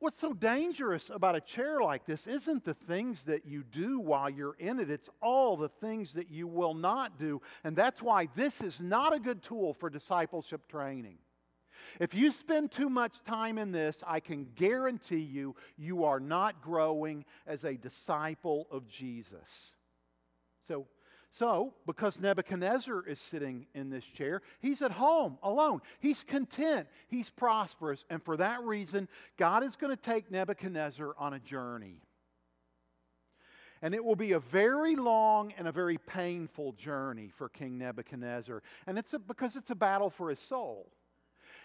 What's 0.00 0.20
so 0.20 0.32
dangerous 0.32 1.10
about 1.10 1.34
a 1.34 1.40
chair 1.40 1.80
like 1.80 2.06
this 2.06 2.28
isn't 2.28 2.64
the 2.64 2.74
things 2.74 3.24
that 3.24 3.44
you 3.44 3.64
do 3.64 3.98
while 3.98 4.30
you're 4.30 4.54
in 4.60 4.78
it, 4.78 4.90
it's 4.90 5.10
all 5.20 5.56
the 5.56 5.68
things 5.68 6.12
that 6.12 6.30
you 6.30 6.46
will 6.46 6.74
not 6.74 7.18
do. 7.18 7.42
And 7.64 7.74
that's 7.74 8.00
why 8.00 8.28
this 8.36 8.60
is 8.60 8.78
not 8.78 9.12
a 9.12 9.18
good 9.18 9.42
tool 9.42 9.74
for 9.74 9.90
discipleship 9.90 10.68
training. 10.68 11.18
If 12.00 12.14
you 12.14 12.32
spend 12.32 12.70
too 12.70 12.88
much 12.88 13.22
time 13.24 13.58
in 13.58 13.72
this, 13.72 14.02
I 14.06 14.20
can 14.20 14.46
guarantee 14.54 15.20
you, 15.20 15.56
you 15.76 16.04
are 16.04 16.20
not 16.20 16.62
growing 16.62 17.24
as 17.46 17.64
a 17.64 17.74
disciple 17.74 18.66
of 18.70 18.86
Jesus. 18.88 19.74
So, 20.66 20.86
so, 21.30 21.74
because 21.86 22.18
Nebuchadnezzar 22.18 23.06
is 23.06 23.20
sitting 23.20 23.66
in 23.74 23.90
this 23.90 24.04
chair, 24.04 24.42
he's 24.60 24.82
at 24.82 24.90
home 24.90 25.38
alone. 25.42 25.80
He's 26.00 26.24
content. 26.24 26.88
He's 27.08 27.30
prosperous. 27.30 28.04
And 28.10 28.22
for 28.22 28.36
that 28.38 28.62
reason, 28.62 29.08
God 29.36 29.62
is 29.62 29.76
going 29.76 29.94
to 29.94 30.02
take 30.02 30.30
Nebuchadnezzar 30.30 31.14
on 31.18 31.34
a 31.34 31.38
journey. 31.38 32.02
And 33.82 33.94
it 33.94 34.04
will 34.04 34.16
be 34.16 34.32
a 34.32 34.40
very 34.40 34.96
long 34.96 35.52
and 35.56 35.68
a 35.68 35.72
very 35.72 35.98
painful 35.98 36.72
journey 36.72 37.30
for 37.36 37.48
King 37.48 37.78
Nebuchadnezzar. 37.78 38.62
And 38.86 38.98
it's 38.98 39.12
a, 39.12 39.18
because 39.18 39.54
it's 39.54 39.70
a 39.70 39.76
battle 39.76 40.10
for 40.10 40.30
his 40.30 40.40
soul. 40.40 40.90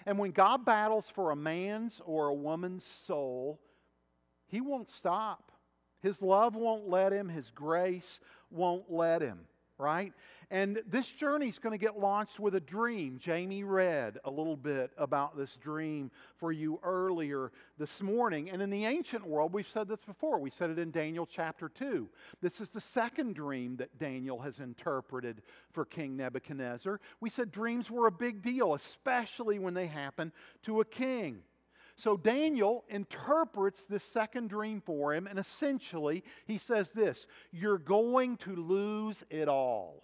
And 0.05 0.17
when 0.17 0.31
God 0.31 0.65
battles 0.65 1.09
for 1.09 1.31
a 1.31 1.35
man's 1.35 2.01
or 2.05 2.27
a 2.27 2.33
woman's 2.33 2.85
soul, 2.85 3.59
He 4.47 4.61
won't 4.61 4.89
stop. 4.89 5.51
His 6.01 6.21
love 6.21 6.55
won't 6.55 6.89
let 6.89 7.13
him, 7.13 7.29
His 7.29 7.49
grace 7.49 8.19
won't 8.51 8.91
let 8.91 9.21
him, 9.21 9.39
right? 9.83 10.13
And 10.49 10.81
this 10.87 11.07
journey 11.07 11.49
is 11.49 11.59
going 11.59 11.77
to 11.77 11.83
get 11.83 11.99
launched 11.99 12.39
with 12.39 12.55
a 12.55 12.59
dream. 12.59 13.17
Jamie 13.19 13.63
read 13.63 14.19
a 14.23 14.29
little 14.29 14.55
bit 14.55 14.91
about 14.97 15.35
this 15.35 15.57
dream 15.57 16.09
for 16.37 16.51
you 16.51 16.79
earlier 16.83 17.51
this 17.77 18.01
morning. 18.01 18.49
And 18.49 18.61
in 18.61 18.69
the 18.69 18.85
ancient 18.85 19.25
world, 19.27 19.51
we've 19.51 19.67
said 19.67 19.87
this 19.87 19.99
before. 20.05 20.39
We 20.39 20.51
said 20.51 20.69
it 20.69 20.79
in 20.79 20.91
Daniel 20.91 21.25
chapter 21.25 21.69
2. 21.69 22.07
This 22.41 22.61
is 22.61 22.69
the 22.69 22.81
second 22.81 23.35
dream 23.35 23.75
that 23.77 23.97
Daniel 23.99 24.39
has 24.39 24.59
interpreted 24.59 25.41
for 25.71 25.85
King 25.85 26.15
Nebuchadnezzar. 26.15 26.99
We 27.19 27.29
said 27.29 27.51
dreams 27.51 27.91
were 27.91 28.07
a 28.07 28.11
big 28.11 28.41
deal, 28.41 28.73
especially 28.75 29.59
when 29.59 29.73
they 29.73 29.87
happen 29.87 30.31
to 30.63 30.79
a 30.81 30.85
king. 30.85 31.39
So 31.95 32.17
Daniel 32.17 32.83
interprets 32.89 33.85
this 33.85 34.03
second 34.03 34.49
dream 34.49 34.81
for 34.81 35.13
him, 35.13 35.27
and 35.27 35.37
essentially 35.37 36.23
he 36.45 36.57
says 36.57 36.89
this 36.89 37.27
You're 37.51 37.77
going 37.77 38.37
to 38.37 38.55
lose 38.55 39.23
it 39.29 39.47
all 39.47 40.03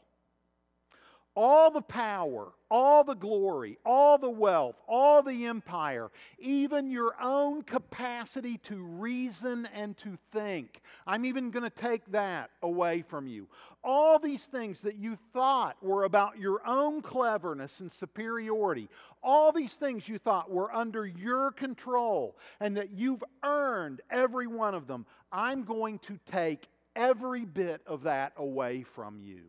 all 1.35 1.71
the 1.71 1.81
power, 1.81 2.51
all 2.69 3.03
the 3.03 3.15
glory, 3.15 3.77
all 3.85 4.17
the 4.17 4.29
wealth, 4.29 4.75
all 4.87 5.21
the 5.21 5.45
empire, 5.45 6.11
even 6.37 6.91
your 6.91 7.15
own 7.21 7.61
capacity 7.61 8.57
to 8.59 8.83
reason 8.83 9.67
and 9.73 9.97
to 9.97 10.17
think. 10.31 10.81
I'm 11.07 11.25
even 11.25 11.51
going 11.51 11.63
to 11.63 11.69
take 11.69 12.05
that 12.11 12.51
away 12.61 13.03
from 13.07 13.27
you. 13.27 13.47
All 13.83 14.19
these 14.19 14.43
things 14.43 14.81
that 14.81 14.97
you 14.97 15.17
thought 15.33 15.77
were 15.81 16.03
about 16.03 16.37
your 16.37 16.61
own 16.67 17.01
cleverness 17.01 17.79
and 17.79 17.91
superiority, 17.91 18.89
all 19.23 19.51
these 19.51 19.73
things 19.73 20.07
you 20.07 20.17
thought 20.19 20.51
were 20.51 20.73
under 20.73 21.05
your 21.05 21.51
control 21.51 22.35
and 22.59 22.75
that 22.77 22.91
you've 22.91 23.23
earned 23.43 24.01
every 24.09 24.47
one 24.47 24.75
of 24.75 24.87
them, 24.87 25.05
I'm 25.31 25.63
going 25.63 25.99
to 25.99 26.19
take 26.31 26.67
every 26.95 27.45
bit 27.45 27.81
of 27.87 28.03
that 28.03 28.33
away 28.35 28.83
from 28.83 29.21
you. 29.21 29.43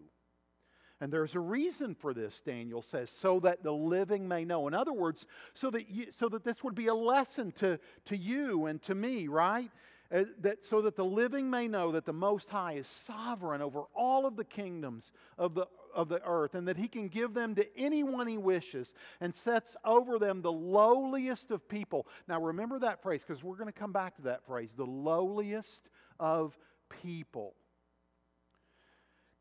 And 1.00 1.10
there's 1.10 1.34
a 1.34 1.40
reason 1.40 1.94
for 1.94 2.12
this, 2.12 2.42
Daniel 2.42 2.82
says, 2.82 3.10
so 3.10 3.40
that 3.40 3.62
the 3.62 3.72
living 3.72 4.28
may 4.28 4.44
know. 4.44 4.68
In 4.68 4.74
other 4.74 4.92
words, 4.92 5.26
so 5.54 5.70
that, 5.70 5.88
you, 5.88 6.08
so 6.12 6.28
that 6.28 6.44
this 6.44 6.62
would 6.62 6.74
be 6.74 6.88
a 6.88 6.94
lesson 6.94 7.52
to, 7.52 7.78
to 8.06 8.16
you 8.16 8.66
and 8.66 8.82
to 8.82 8.94
me, 8.94 9.26
right? 9.26 9.70
Uh, 10.12 10.24
that, 10.40 10.58
so 10.68 10.82
that 10.82 10.96
the 10.96 11.04
living 11.04 11.48
may 11.48 11.68
know 11.68 11.92
that 11.92 12.04
the 12.04 12.12
Most 12.12 12.50
High 12.50 12.74
is 12.74 12.86
sovereign 12.86 13.62
over 13.62 13.84
all 13.94 14.26
of 14.26 14.36
the 14.36 14.44
kingdoms 14.44 15.12
of 15.38 15.54
the, 15.54 15.66
of 15.94 16.08
the 16.08 16.20
earth, 16.26 16.54
and 16.54 16.66
that 16.68 16.76
He 16.76 16.88
can 16.88 17.08
give 17.08 17.32
them 17.32 17.54
to 17.54 17.78
anyone 17.78 18.26
He 18.26 18.36
wishes, 18.36 18.92
and 19.20 19.34
sets 19.34 19.76
over 19.84 20.18
them 20.18 20.42
the 20.42 20.52
lowliest 20.52 21.50
of 21.50 21.66
people. 21.68 22.08
Now, 22.26 22.42
remember 22.42 22.78
that 22.80 23.02
phrase, 23.02 23.22
because 23.26 23.42
we're 23.42 23.56
going 23.56 23.72
to 23.72 23.78
come 23.78 23.92
back 23.92 24.16
to 24.16 24.22
that 24.22 24.44
phrase 24.44 24.70
the 24.76 24.84
lowliest 24.84 25.88
of 26.18 26.58
people. 27.02 27.54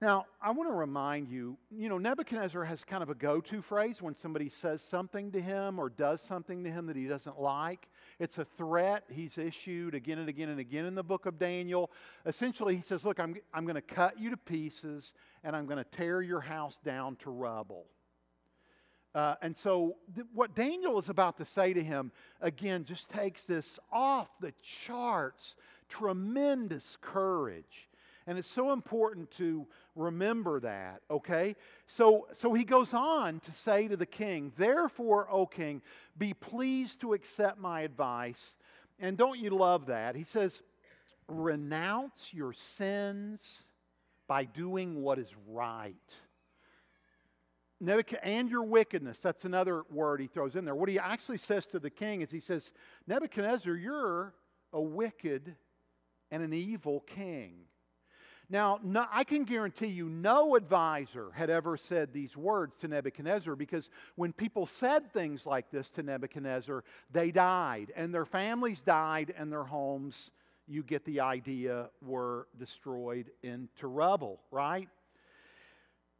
Now, 0.01 0.27
I 0.41 0.51
want 0.51 0.69
to 0.69 0.73
remind 0.73 1.27
you, 1.27 1.57
you 1.69 1.89
know, 1.89 1.97
Nebuchadnezzar 1.97 2.63
has 2.63 2.85
kind 2.85 3.03
of 3.03 3.09
a 3.09 3.15
go 3.15 3.41
to 3.41 3.61
phrase 3.61 4.01
when 4.01 4.15
somebody 4.15 4.49
says 4.61 4.81
something 4.81 5.29
to 5.33 5.41
him 5.41 5.77
or 5.77 5.89
does 5.89 6.21
something 6.21 6.63
to 6.63 6.71
him 6.71 6.85
that 6.85 6.95
he 6.95 7.05
doesn't 7.05 7.37
like. 7.37 7.89
It's 8.17 8.37
a 8.37 8.45
threat 8.45 9.03
he's 9.13 9.37
issued 9.37 9.95
again 9.95 10.19
and 10.19 10.29
again 10.29 10.47
and 10.47 10.59
again 10.59 10.85
in 10.85 10.95
the 10.95 11.03
book 11.03 11.25
of 11.25 11.37
Daniel. 11.37 11.91
Essentially, 12.25 12.77
he 12.77 12.81
says, 12.81 13.03
Look, 13.03 13.19
I'm, 13.19 13.35
I'm 13.53 13.65
going 13.65 13.75
to 13.75 13.81
cut 13.81 14.17
you 14.17 14.29
to 14.29 14.37
pieces 14.37 15.11
and 15.43 15.53
I'm 15.53 15.65
going 15.65 15.83
to 15.83 15.97
tear 15.97 16.21
your 16.21 16.39
house 16.39 16.79
down 16.85 17.17
to 17.17 17.29
rubble. 17.29 17.85
Uh, 19.13 19.35
and 19.41 19.57
so, 19.57 19.97
th- 20.15 20.27
what 20.33 20.55
Daniel 20.55 20.97
is 20.97 21.09
about 21.09 21.35
to 21.39 21.45
say 21.45 21.73
to 21.73 21.83
him, 21.83 22.13
again, 22.39 22.85
just 22.85 23.09
takes 23.09 23.43
this 23.43 23.79
off 23.91 24.29
the 24.39 24.53
charts, 24.85 25.57
tremendous 25.89 26.97
courage. 27.01 27.88
And 28.29 28.37
it's 28.37 28.51
so 28.51 28.73
important 28.73 29.31
to 29.37 29.65
remember 29.95 30.59
that, 30.59 31.01
okay? 31.09 31.55
So, 31.87 32.27
so 32.33 32.53
he 32.53 32.63
goes 32.63 32.93
on 32.93 33.39
to 33.39 33.51
say 33.51 33.87
to 33.87 33.97
the 33.97 34.05
king, 34.05 34.53
Therefore, 34.55 35.27
O 35.31 35.47
king, 35.47 35.81
be 36.15 36.35
pleased 36.35 37.01
to 37.01 37.13
accept 37.13 37.57
my 37.57 37.81
advice. 37.81 38.53
And 38.99 39.17
don't 39.17 39.39
you 39.39 39.49
love 39.49 39.87
that? 39.87 40.15
He 40.15 40.25
says, 40.25 40.61
Renounce 41.27 42.29
your 42.31 42.53
sins 42.53 43.63
by 44.27 44.45
doing 44.45 45.01
what 45.01 45.17
is 45.17 45.31
right. 45.47 45.95
And 48.21 48.47
your 48.47 48.63
wickedness. 48.63 49.17
That's 49.23 49.43
another 49.43 49.85
word 49.89 50.21
he 50.21 50.27
throws 50.27 50.55
in 50.55 50.65
there. 50.65 50.75
What 50.75 50.89
he 50.89 50.99
actually 50.99 51.39
says 51.39 51.65
to 51.67 51.79
the 51.79 51.89
king 51.89 52.21
is 52.21 52.29
he 52.29 52.41
says, 52.41 52.71
Nebuchadnezzar, 53.07 53.73
you're 53.73 54.35
a 54.71 54.79
wicked 54.79 55.55
and 56.29 56.43
an 56.43 56.53
evil 56.53 56.99
king. 56.99 57.61
Now, 58.51 58.79
no, 58.83 59.05
I 59.11 59.23
can 59.23 59.43
guarantee 59.43 59.87
you 59.87 60.09
no 60.09 60.55
advisor 60.55 61.29
had 61.35 61.51
ever 61.51 61.77
said 61.77 62.11
these 62.11 62.35
words 62.35 62.75
to 62.81 62.87
Nebuchadnezzar 62.87 63.55
because 63.55 63.89
when 64.15 64.33
people 64.33 64.65
said 64.65 65.13
things 65.13 65.45
like 65.45 65.69
this 65.69 65.91
to 65.91 66.03
Nebuchadnezzar, 66.03 66.83
they 67.11 67.29
died, 67.29 67.93
and 67.95 68.11
their 68.13 68.25
families 68.25 68.81
died, 68.81 69.35
and 69.37 69.51
their 69.51 69.63
homes, 69.63 70.31
you 70.67 70.81
get 70.81 71.05
the 71.05 71.19
idea, 71.19 71.89
were 72.01 72.47
destroyed 72.57 73.29
into 73.43 73.85
rubble, 73.85 74.39
right? 74.49 74.89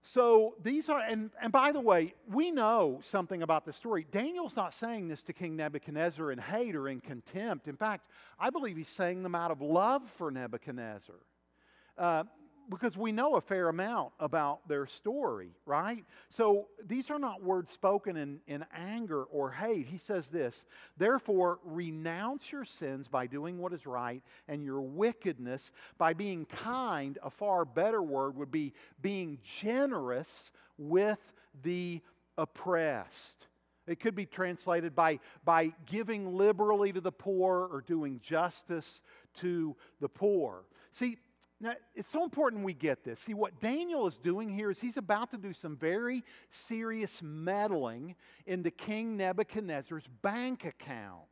So 0.02 0.54
these 0.64 0.88
are, 0.88 1.00
and, 1.00 1.32
and 1.42 1.52
by 1.52 1.72
the 1.72 1.82
way, 1.82 2.14
we 2.32 2.52
know 2.52 3.00
something 3.04 3.42
about 3.42 3.66
the 3.66 3.74
story. 3.74 4.06
Daniel's 4.12 4.56
not 4.56 4.76
saying 4.76 5.08
this 5.08 5.24
to 5.24 5.34
King 5.34 5.56
Nebuchadnezzar 5.56 6.32
in 6.32 6.38
hate 6.38 6.76
or 6.76 6.90
in 6.90 7.02
contempt. 7.02 7.68
In 7.68 7.76
fact, 7.76 8.10
I 8.40 8.52
believe 8.52 8.78
he's 8.78 8.88
saying 8.88 9.24
them 9.24 9.34
out 9.34 9.50
of 9.50 9.62
love 9.62 10.04
for 10.18 10.30
Nebuchadnezzar. 10.30 11.16
Uh, 12.00 12.24
because 12.70 12.96
we 12.96 13.12
know 13.12 13.36
a 13.36 13.42
fair 13.42 13.70
amount 13.70 14.12
about 14.20 14.68
their 14.68 14.86
story, 14.86 15.50
right? 15.66 16.06
So 16.30 16.68
these 16.86 17.10
are 17.10 17.20
not 17.20 17.44
words 17.44 17.72
spoken 17.72 18.16
in, 18.16 18.40
in 18.48 18.64
anger 18.74 19.24
or 19.24 19.52
hate. 19.52 19.88
He 19.88 19.98
says 19.98 20.28
this 20.28 20.66
Therefore, 20.98 21.60
renounce 21.64 22.52
your 22.52 22.66
sins 22.66 23.08
by 23.08 23.28
doing 23.28 23.58
what 23.58 23.74
is 23.74 23.86
right, 23.86 24.22
and 24.48 24.64
your 24.64 24.82
wickedness 24.82 25.72
by 25.98 26.14
being 26.14 26.46
kind. 26.46 27.18
A 27.24 27.30
far 27.30 27.66
better 27.66 28.02
word 28.02 28.36
would 28.38 28.52
be 28.52 28.74
being 29.02 29.40
generous 29.62 30.52
with 30.78 31.20
the 31.64 32.02
oppressed. 32.38 33.48
It 33.88 34.00
could 34.00 34.16
be 34.16 34.28
translated 34.28 34.96
by, 34.96 35.20
by 35.44 35.74
giving 35.88 36.38
liberally 36.38 36.94
to 36.94 37.02
the 37.02 37.12
poor 37.12 37.68
or 37.72 37.82
doing 37.82 38.20
justice 38.24 39.02
to 39.40 39.76
the 40.00 40.08
poor. 40.08 40.66
See, 40.92 41.18
now, 41.62 41.74
it's 41.94 42.08
so 42.10 42.24
important 42.24 42.64
we 42.64 42.74
get 42.74 43.04
this. 43.04 43.20
See, 43.20 43.34
what 43.34 43.60
Daniel 43.60 44.08
is 44.08 44.18
doing 44.18 44.50
here 44.50 44.72
is 44.72 44.80
he's 44.80 44.96
about 44.96 45.32
to 45.32 45.38
do 45.38 45.54
some 45.54 45.76
very 45.76 46.24
serious 46.52 47.22
meddling 47.22 48.16
into 48.46 48.72
King 48.72 49.18
Nebuchadnezzar's 49.18 50.06
bank 50.22 50.64
account. 50.64 51.26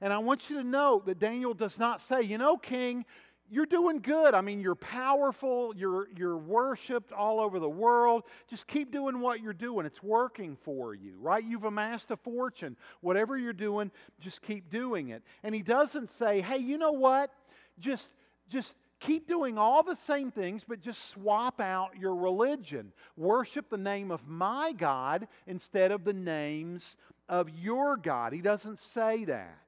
And 0.00 0.14
I 0.14 0.18
want 0.18 0.48
you 0.48 0.56
to 0.56 0.64
know 0.64 1.02
that 1.04 1.18
Daniel 1.18 1.52
does 1.52 1.78
not 1.78 2.00
say, 2.00 2.22
you 2.22 2.38
know, 2.38 2.56
King, 2.56 3.04
you're 3.50 3.66
doing 3.66 4.00
good. 4.00 4.32
I 4.32 4.40
mean, 4.40 4.60
you're 4.60 4.74
powerful, 4.74 5.74
you're, 5.76 6.08
you're 6.16 6.38
worshiped 6.38 7.12
all 7.12 7.38
over 7.38 7.58
the 7.58 7.68
world. 7.68 8.22
Just 8.48 8.66
keep 8.66 8.92
doing 8.92 9.20
what 9.20 9.42
you're 9.42 9.52
doing. 9.52 9.84
It's 9.84 10.02
working 10.02 10.56
for 10.62 10.94
you, 10.94 11.16
right? 11.20 11.44
You've 11.44 11.64
amassed 11.64 12.12
a 12.12 12.16
fortune. 12.16 12.78
Whatever 13.02 13.36
you're 13.36 13.52
doing, 13.52 13.90
just 14.20 14.40
keep 14.40 14.70
doing 14.70 15.08
it. 15.10 15.22
And 15.42 15.54
he 15.54 15.60
doesn't 15.60 16.10
say, 16.10 16.40
hey, 16.40 16.58
you 16.58 16.78
know 16.78 16.92
what? 16.92 17.30
Just 17.78 18.14
just 18.50 18.74
keep 19.00 19.26
doing 19.26 19.56
all 19.56 19.82
the 19.82 19.96
same 19.96 20.30
things, 20.30 20.62
but 20.66 20.80
just 20.80 21.08
swap 21.08 21.60
out 21.60 21.96
your 21.98 22.14
religion. 22.14 22.92
Worship 23.16 23.70
the 23.70 23.78
name 23.78 24.10
of 24.10 24.26
my 24.28 24.72
God 24.72 25.26
instead 25.46 25.90
of 25.90 26.04
the 26.04 26.12
names 26.12 26.96
of 27.28 27.48
your 27.48 27.96
God. 27.96 28.32
He 28.32 28.40
doesn't 28.42 28.80
say 28.80 29.24
that. 29.24 29.58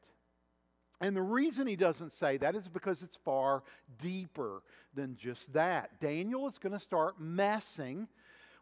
And 1.01 1.17
the 1.17 1.23
reason 1.23 1.67
he 1.67 1.75
doesn't 1.75 2.13
say 2.13 2.37
that 2.37 2.55
is 2.55 2.69
because 2.69 3.03
it's 3.03 3.19
far 3.25 3.65
deeper 4.01 4.63
than 4.95 5.17
just 5.17 5.53
that. 5.53 5.99
Daniel 6.01 6.47
is 6.47 6.59
going 6.59 6.75
to 6.75 6.79
start 6.79 7.21
messing 7.21 8.07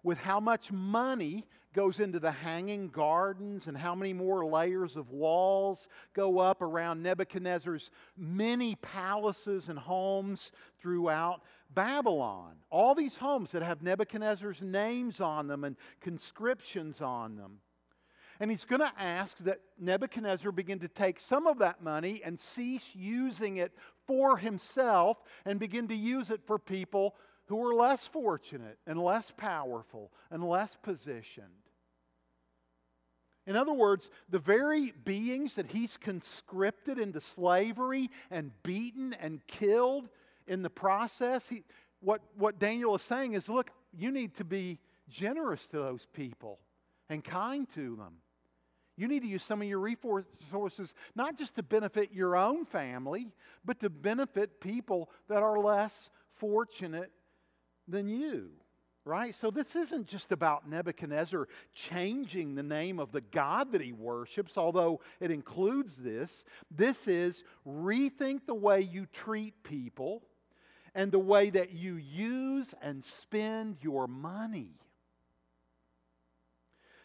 with 0.02 0.18
how 0.18 0.40
much 0.40 0.72
money 0.72 1.46
goes 1.72 2.00
into 2.00 2.18
the 2.18 2.30
hanging 2.30 2.88
gardens 2.88 3.66
and 3.66 3.76
how 3.76 3.94
many 3.94 4.12
more 4.12 4.44
layers 4.44 4.96
of 4.96 5.10
walls 5.10 5.86
go 6.14 6.38
up 6.38 6.62
around 6.62 7.02
Nebuchadnezzar's 7.02 7.90
many 8.16 8.74
palaces 8.76 9.68
and 9.68 9.78
homes 9.78 10.50
throughout 10.80 11.42
Babylon. 11.74 12.56
All 12.70 12.94
these 12.94 13.14
homes 13.14 13.52
that 13.52 13.62
have 13.62 13.82
Nebuchadnezzar's 13.82 14.60
names 14.60 15.20
on 15.20 15.46
them 15.46 15.62
and 15.62 15.76
conscriptions 16.00 17.00
on 17.00 17.36
them. 17.36 17.58
And 18.40 18.50
he's 18.50 18.64
going 18.64 18.80
to 18.80 18.92
ask 18.98 19.36
that 19.44 19.60
Nebuchadnezzar 19.78 20.50
begin 20.50 20.78
to 20.80 20.88
take 20.88 21.20
some 21.20 21.46
of 21.46 21.58
that 21.58 21.82
money 21.82 22.22
and 22.24 22.40
cease 22.40 22.86
using 22.94 23.58
it 23.58 23.72
for 24.06 24.38
himself 24.38 25.18
and 25.44 25.60
begin 25.60 25.86
to 25.88 25.94
use 25.94 26.30
it 26.30 26.40
for 26.46 26.58
people 26.58 27.14
who 27.50 27.66
are 27.66 27.74
less 27.74 28.06
fortunate 28.06 28.78
and 28.86 28.96
less 29.02 29.32
powerful 29.36 30.12
and 30.30 30.48
less 30.48 30.70
positioned. 30.84 31.46
In 33.44 33.56
other 33.56 33.72
words, 33.72 34.08
the 34.28 34.38
very 34.38 34.92
beings 35.04 35.56
that 35.56 35.66
he's 35.66 35.96
conscripted 35.96 37.00
into 37.00 37.20
slavery 37.20 38.08
and 38.30 38.52
beaten 38.62 39.14
and 39.14 39.44
killed 39.48 40.08
in 40.46 40.62
the 40.62 40.70
process, 40.70 41.44
he, 41.48 41.64
what, 41.98 42.20
what 42.36 42.60
Daniel 42.60 42.94
is 42.94 43.02
saying 43.02 43.32
is 43.32 43.48
look, 43.48 43.72
you 43.92 44.12
need 44.12 44.36
to 44.36 44.44
be 44.44 44.78
generous 45.08 45.66
to 45.70 45.78
those 45.78 46.06
people 46.12 46.60
and 47.08 47.24
kind 47.24 47.66
to 47.74 47.96
them. 47.96 48.18
You 48.96 49.08
need 49.08 49.22
to 49.22 49.28
use 49.28 49.42
some 49.42 49.60
of 49.60 49.66
your 49.66 49.80
resources 49.80 50.94
not 51.16 51.36
just 51.36 51.56
to 51.56 51.64
benefit 51.64 52.12
your 52.12 52.36
own 52.36 52.64
family, 52.64 53.26
but 53.64 53.80
to 53.80 53.90
benefit 53.90 54.60
people 54.60 55.10
that 55.28 55.42
are 55.42 55.58
less 55.58 56.10
fortunate 56.36 57.10
than 57.90 58.09
you. 58.09 58.50
Right? 59.07 59.35
So, 59.35 59.50
this 59.50 59.74
isn't 59.74 60.07
just 60.07 60.31
about 60.31 60.68
Nebuchadnezzar 60.68 61.48
changing 61.74 62.55
the 62.55 62.62
name 62.62 62.98
of 62.98 63.12
the 63.12 63.22
God 63.22 63.72
that 63.72 63.81
he 63.81 63.92
worships, 63.92 64.59
although 64.59 65.00
it 65.20 65.31
includes 65.31 65.96
this. 65.96 66.44
This 66.70 67.09
is 67.09 67.42
rethink 67.66 68.46
the 68.46 68.55
way 68.55 68.83
you 68.83 69.07
treat 69.07 69.62
people 69.62 70.22
and 70.94 71.11
the 71.11 71.18
way 71.18 71.50
that 71.50 71.72
you 71.72 71.96
use 71.96 72.74
and 72.83 73.03
spend 73.03 73.79
your 73.81 74.07
money. 74.07 74.74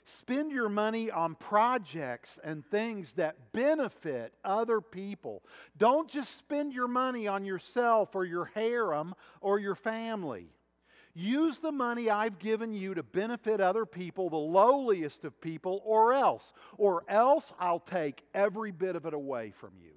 Spend 0.08 0.52
your 0.52 0.70
money 0.70 1.10
on 1.10 1.34
projects 1.34 2.38
and 2.44 2.64
things 2.64 3.14
that 3.14 3.52
benefit 3.54 4.34
other 4.44 4.80
people. 4.80 5.42
Don't 5.78 6.10
just 6.10 6.38
spend 6.38 6.74
your 6.74 6.88
money 6.88 7.28
on 7.28 7.44
yourself 7.44 8.16
or 8.16 8.24
your 8.24 8.46
harem 8.46 9.16
or 9.42 9.58
your 9.58 9.74
family. 9.74 10.50
Use 11.18 11.60
the 11.60 11.72
money 11.72 12.10
I've 12.10 12.40
given 12.40 12.74
you 12.74 12.94
to 12.94 13.02
benefit 13.02 13.62
other 13.62 13.86
people, 13.86 14.30
the 14.30 14.36
lowliest 14.36 15.24
of 15.24 15.40
people, 15.40 15.82
or 15.86 16.14
else. 16.14 16.52
Or 16.78 17.04
else 17.08 17.54
I'll 17.58 17.80
take 17.80 18.22
every 18.34 18.72
bit 18.72 18.98
of 18.98 19.06
it 19.06 19.14
away 19.14 19.54
from 19.58 19.72
you. 19.82 19.92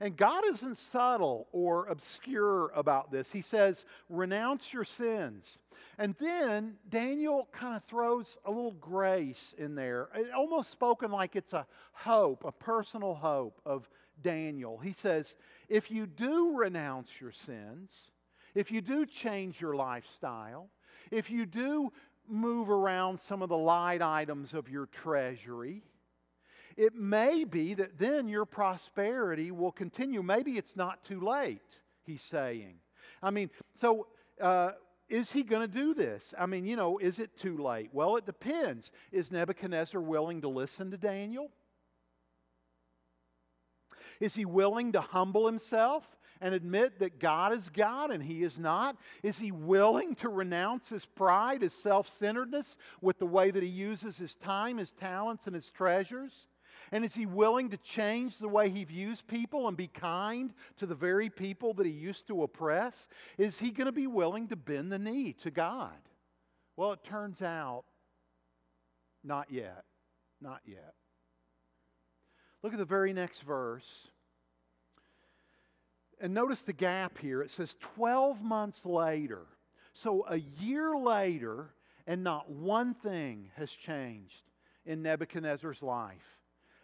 And 0.00 0.16
God 0.16 0.44
isn't 0.46 0.78
subtle 0.78 1.46
or 1.52 1.86
obscure 1.86 2.70
about 2.74 3.10
this. 3.10 3.30
He 3.30 3.40
says, 3.40 3.84
renounce 4.10 4.72
your 4.72 4.84
sins. 4.84 5.58
And 5.98 6.14
then 6.18 6.74
Daniel 6.90 7.48
kind 7.52 7.76
of 7.76 7.84
throws 7.84 8.36
a 8.44 8.50
little 8.50 8.72
grace 8.72 9.54
in 9.56 9.74
there, 9.74 10.08
it 10.14 10.30
almost 10.36 10.70
spoken 10.70 11.10
like 11.10 11.36
it's 11.36 11.52
a 11.52 11.66
hope, 11.92 12.44
a 12.44 12.52
personal 12.52 13.14
hope 13.14 13.60
of 13.64 13.88
Daniel. 14.22 14.76
He 14.78 14.92
says, 14.92 15.34
if 15.68 15.90
you 15.90 16.06
do 16.06 16.56
renounce 16.56 17.08
your 17.20 17.32
sins, 17.32 17.90
if 18.56 18.70
you 18.70 18.80
do 18.80 19.04
change 19.04 19.60
your 19.60 19.76
lifestyle, 19.76 20.70
if 21.10 21.30
you 21.30 21.44
do 21.44 21.92
move 22.26 22.70
around 22.70 23.20
some 23.20 23.42
of 23.42 23.50
the 23.50 23.56
light 23.56 24.00
items 24.00 24.54
of 24.54 24.68
your 24.68 24.86
treasury, 24.86 25.82
it 26.76 26.94
may 26.94 27.44
be 27.44 27.74
that 27.74 27.98
then 27.98 28.28
your 28.28 28.46
prosperity 28.46 29.50
will 29.50 29.72
continue. 29.72 30.22
Maybe 30.22 30.52
it's 30.52 30.74
not 30.74 31.04
too 31.04 31.20
late, 31.20 31.60
he's 32.04 32.22
saying. 32.22 32.76
I 33.22 33.30
mean, 33.30 33.50
so 33.78 34.06
uh, 34.40 34.72
is 35.10 35.30
he 35.30 35.42
going 35.42 35.62
to 35.70 35.72
do 35.72 35.92
this? 35.92 36.32
I 36.38 36.46
mean, 36.46 36.64
you 36.64 36.76
know, 36.76 36.96
is 36.96 37.18
it 37.18 37.38
too 37.38 37.58
late? 37.58 37.90
Well, 37.92 38.16
it 38.16 38.24
depends. 38.24 38.90
Is 39.12 39.30
Nebuchadnezzar 39.30 40.00
willing 40.00 40.40
to 40.40 40.48
listen 40.48 40.90
to 40.92 40.96
Daniel? 40.96 41.50
Is 44.18 44.34
he 44.34 44.46
willing 44.46 44.92
to 44.92 45.00
humble 45.02 45.46
himself 45.46 46.04
and 46.40 46.54
admit 46.54 46.98
that 46.98 47.18
God 47.18 47.52
is 47.52 47.68
God 47.70 48.10
and 48.10 48.22
he 48.22 48.42
is 48.42 48.58
not? 48.58 48.96
Is 49.22 49.38
he 49.38 49.52
willing 49.52 50.14
to 50.16 50.28
renounce 50.28 50.88
his 50.88 51.06
pride, 51.06 51.62
his 51.62 51.72
self 51.72 52.08
centeredness 52.08 52.78
with 53.00 53.18
the 53.18 53.26
way 53.26 53.50
that 53.50 53.62
he 53.62 53.68
uses 53.68 54.16
his 54.16 54.36
time, 54.36 54.78
his 54.78 54.92
talents, 54.92 55.46
and 55.46 55.54
his 55.54 55.70
treasures? 55.70 56.32
And 56.92 57.04
is 57.04 57.14
he 57.14 57.26
willing 57.26 57.70
to 57.70 57.76
change 57.78 58.38
the 58.38 58.48
way 58.48 58.68
he 58.68 58.84
views 58.84 59.20
people 59.20 59.66
and 59.66 59.76
be 59.76 59.88
kind 59.88 60.52
to 60.76 60.86
the 60.86 60.94
very 60.94 61.28
people 61.28 61.74
that 61.74 61.86
he 61.86 61.92
used 61.92 62.28
to 62.28 62.42
oppress? 62.42 63.08
Is 63.38 63.58
he 63.58 63.70
going 63.70 63.86
to 63.86 63.92
be 63.92 64.06
willing 64.06 64.48
to 64.48 64.56
bend 64.56 64.92
the 64.92 64.98
knee 64.98 65.32
to 65.42 65.50
God? 65.50 65.96
Well, 66.76 66.92
it 66.92 67.02
turns 67.02 67.42
out, 67.42 67.84
not 69.24 69.50
yet. 69.50 69.84
Not 70.40 70.60
yet. 70.66 70.94
Look 72.62 72.72
at 72.72 72.78
the 72.78 72.84
very 72.84 73.12
next 73.12 73.42
verse. 73.42 74.08
And 76.20 76.32
notice 76.32 76.62
the 76.62 76.72
gap 76.72 77.18
here. 77.18 77.42
It 77.42 77.50
says 77.50 77.76
12 77.94 78.42
months 78.42 78.84
later. 78.84 79.42
So 79.92 80.24
a 80.28 80.36
year 80.36 80.96
later, 80.96 81.70
and 82.06 82.22
not 82.22 82.50
one 82.50 82.94
thing 82.94 83.50
has 83.56 83.70
changed 83.70 84.42
in 84.84 85.02
Nebuchadnezzar's 85.02 85.82
life 85.82 86.38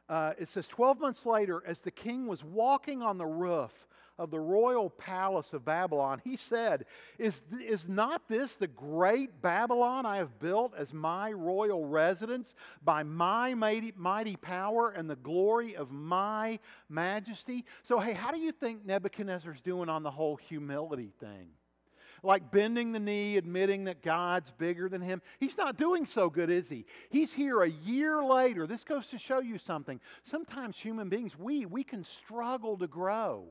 uh, 0.09 0.33
it 0.39 0.49
says 0.49 0.67
12 0.67 1.01
months 1.01 1.27
later, 1.27 1.63
as 1.67 1.81
the 1.81 1.91
king 1.91 2.27
was 2.27 2.45
walking 2.45 3.03
on 3.03 3.19
the 3.19 3.27
roof 3.27 3.73
of 4.19 4.31
the 4.31 4.39
royal 4.39 4.91
palace 4.91 5.53
of 5.53 5.65
Babylon, 5.65 6.21
he 6.23 6.37
said, 6.37 6.85
is, 7.19 7.43
is 7.61 7.89
not 7.89 8.29
this 8.29 8.57
the 8.57 8.67
great 8.67 9.41
Babylon 9.41 10.05
I 10.05 10.17
have 10.17 10.39
built 10.39 10.75
as 10.77 10.93
my 10.93 11.33
royal 11.33 11.87
residence 11.87 12.55
by 12.85 13.03
my 13.03 13.55
mighty, 13.55 13.93
mighty 13.97 14.37
power 14.37 14.91
and 14.91 15.09
the 15.09 15.17
glory 15.17 15.77
of 15.77 15.91
my 15.91 16.59
majesty? 16.89 17.65
So, 17.85 17.99
hey, 17.99 18.13
how 18.13 18.31
do 18.31 18.39
you 18.39 18.53
think 18.53 18.85
Nebuchadnezzar's 18.85 19.61
doing 19.61 19.89
on 19.89 20.03
the 20.03 20.11
whole 20.11 20.37
humility 20.37 21.13
thing? 21.19 21.49
Like 22.23 22.51
bending 22.51 22.93
the 22.93 23.01
knee, 23.01 23.37
admitting 23.37 23.85
that 23.85 24.03
God's 24.03 24.51
bigger 24.53 24.89
than 24.89 25.01
him. 25.01 25.23
He's 25.41 25.57
not 25.57 25.77
doing 25.77 26.07
so 26.07 26.31
good, 26.31 26.51
is 26.51 26.69
he? 26.69 26.87
He's 27.11 27.33
here 27.33 27.63
a 27.63 27.69
year 27.69 28.23
later. 28.23 28.67
This 28.67 28.85
goes 28.85 29.07
to 29.07 29.19
show 29.19 29.41
you 29.41 29.59
something. 29.59 30.01
Sometimes 30.31 30.77
human 30.77 31.09
beings, 31.09 31.39
we, 31.39 31.67
we 31.67 31.85
can 31.85 32.05
struggle 32.05 32.77
to 32.79 32.87
grow. 32.87 33.47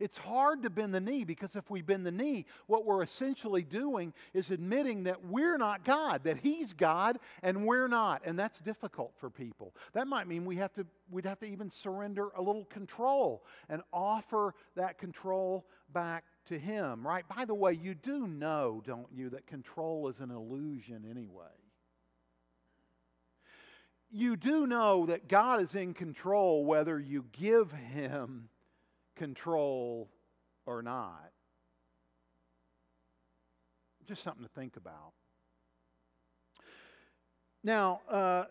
It's 0.00 0.16
hard 0.16 0.62
to 0.62 0.70
bend 0.70 0.94
the 0.94 1.00
knee 1.00 1.24
because 1.24 1.56
if 1.56 1.70
we 1.70 1.80
bend 1.80 2.04
the 2.04 2.12
knee, 2.12 2.46
what 2.66 2.84
we're 2.84 3.02
essentially 3.02 3.62
doing 3.62 4.12
is 4.32 4.50
admitting 4.50 5.04
that 5.04 5.24
we're 5.24 5.56
not 5.56 5.84
God, 5.84 6.24
that 6.24 6.38
He's 6.38 6.72
God 6.72 7.18
and 7.42 7.64
we're 7.64 7.88
not. 7.88 8.22
And 8.24 8.38
that's 8.38 8.58
difficult 8.60 9.12
for 9.18 9.30
people. 9.30 9.74
That 9.92 10.08
might 10.08 10.26
mean 10.26 10.44
we 10.44 10.56
have 10.56 10.72
to, 10.74 10.86
we'd 11.10 11.26
have 11.26 11.38
to 11.40 11.46
even 11.46 11.70
surrender 11.70 12.28
a 12.36 12.42
little 12.42 12.64
control 12.64 13.44
and 13.68 13.82
offer 13.92 14.54
that 14.76 14.98
control 14.98 15.64
back 15.92 16.24
to 16.46 16.58
Him, 16.58 17.06
right? 17.06 17.24
By 17.28 17.44
the 17.44 17.54
way, 17.54 17.72
you 17.72 17.94
do 17.94 18.26
know, 18.26 18.82
don't 18.84 19.06
you, 19.14 19.30
that 19.30 19.46
control 19.46 20.08
is 20.08 20.20
an 20.20 20.30
illusion 20.30 21.04
anyway. 21.10 21.46
You 24.10 24.36
do 24.36 24.66
know 24.66 25.06
that 25.06 25.28
God 25.28 25.60
is 25.60 25.74
in 25.74 25.94
control 25.94 26.64
whether 26.64 26.98
you 26.98 27.24
give 27.32 27.72
Him 27.72 28.48
control 29.16 30.08
or 30.66 30.82
not. 30.82 31.30
Just 34.06 34.22
something 34.22 34.44
to 34.44 34.50
think 34.50 34.76
about. 34.76 35.12
Now, 37.62 38.02
uh, 38.08 38.44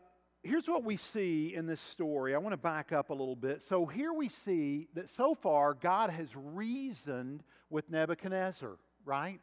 here's 0.44 0.68
what 0.68 0.84
we 0.84 0.98
see 0.98 1.54
in 1.56 1.66
this 1.66 1.82
story. 1.82 2.36
I 2.36 2.38
want 2.38 2.54
to 2.54 2.58
back 2.58 2.92
up 2.92 3.10
a 3.10 3.14
little 3.14 3.36
bit. 3.36 3.62
So, 3.64 3.86
here 3.86 4.14
we 4.14 4.30
see 4.30 4.88
that 4.94 5.10
so 5.10 5.34
far 5.34 5.74
God 5.74 6.10
has 6.10 6.28
reasoned 6.36 7.44
with 7.70 7.90
Nebuchadnezzar, 7.90 8.78
right? 9.06 9.40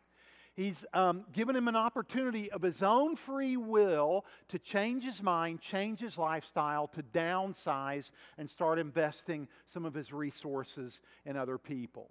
He's 0.55 0.85
um, 0.93 1.25
given 1.33 1.57
him 1.57 1.69
an 1.69 1.77
opportunity 1.77 2.51
of 2.51 2.61
his 2.61 2.83
own 2.83 3.17
free 3.17 3.57
will 3.57 4.27
to 4.49 4.59
change 4.59 5.05
his 5.05 5.23
mind, 5.23 5.61
change 5.61 6.01
his 6.01 6.19
lifestyle, 6.19 6.89
to 6.89 7.03
downsize 7.03 8.11
and 8.37 8.51
start 8.51 8.79
investing 8.79 9.49
some 9.73 9.87
of 9.87 9.95
his 9.95 10.13
resources 10.13 11.01
in 11.25 11.37
other 11.37 11.57
people. 11.57 12.11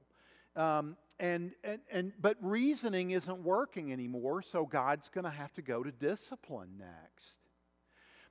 Um, 0.55 0.95
and, 1.19 1.51
and, 1.63 1.79
and, 1.91 2.13
but 2.19 2.37
reasoning 2.41 3.11
isn't 3.11 3.43
working 3.43 3.91
anymore, 3.91 4.41
so 4.41 4.65
God's 4.65 5.09
going 5.09 5.25
to 5.25 5.29
have 5.29 5.53
to 5.53 5.61
go 5.61 5.83
to 5.83 5.91
discipline 5.91 6.69
next. 6.79 7.38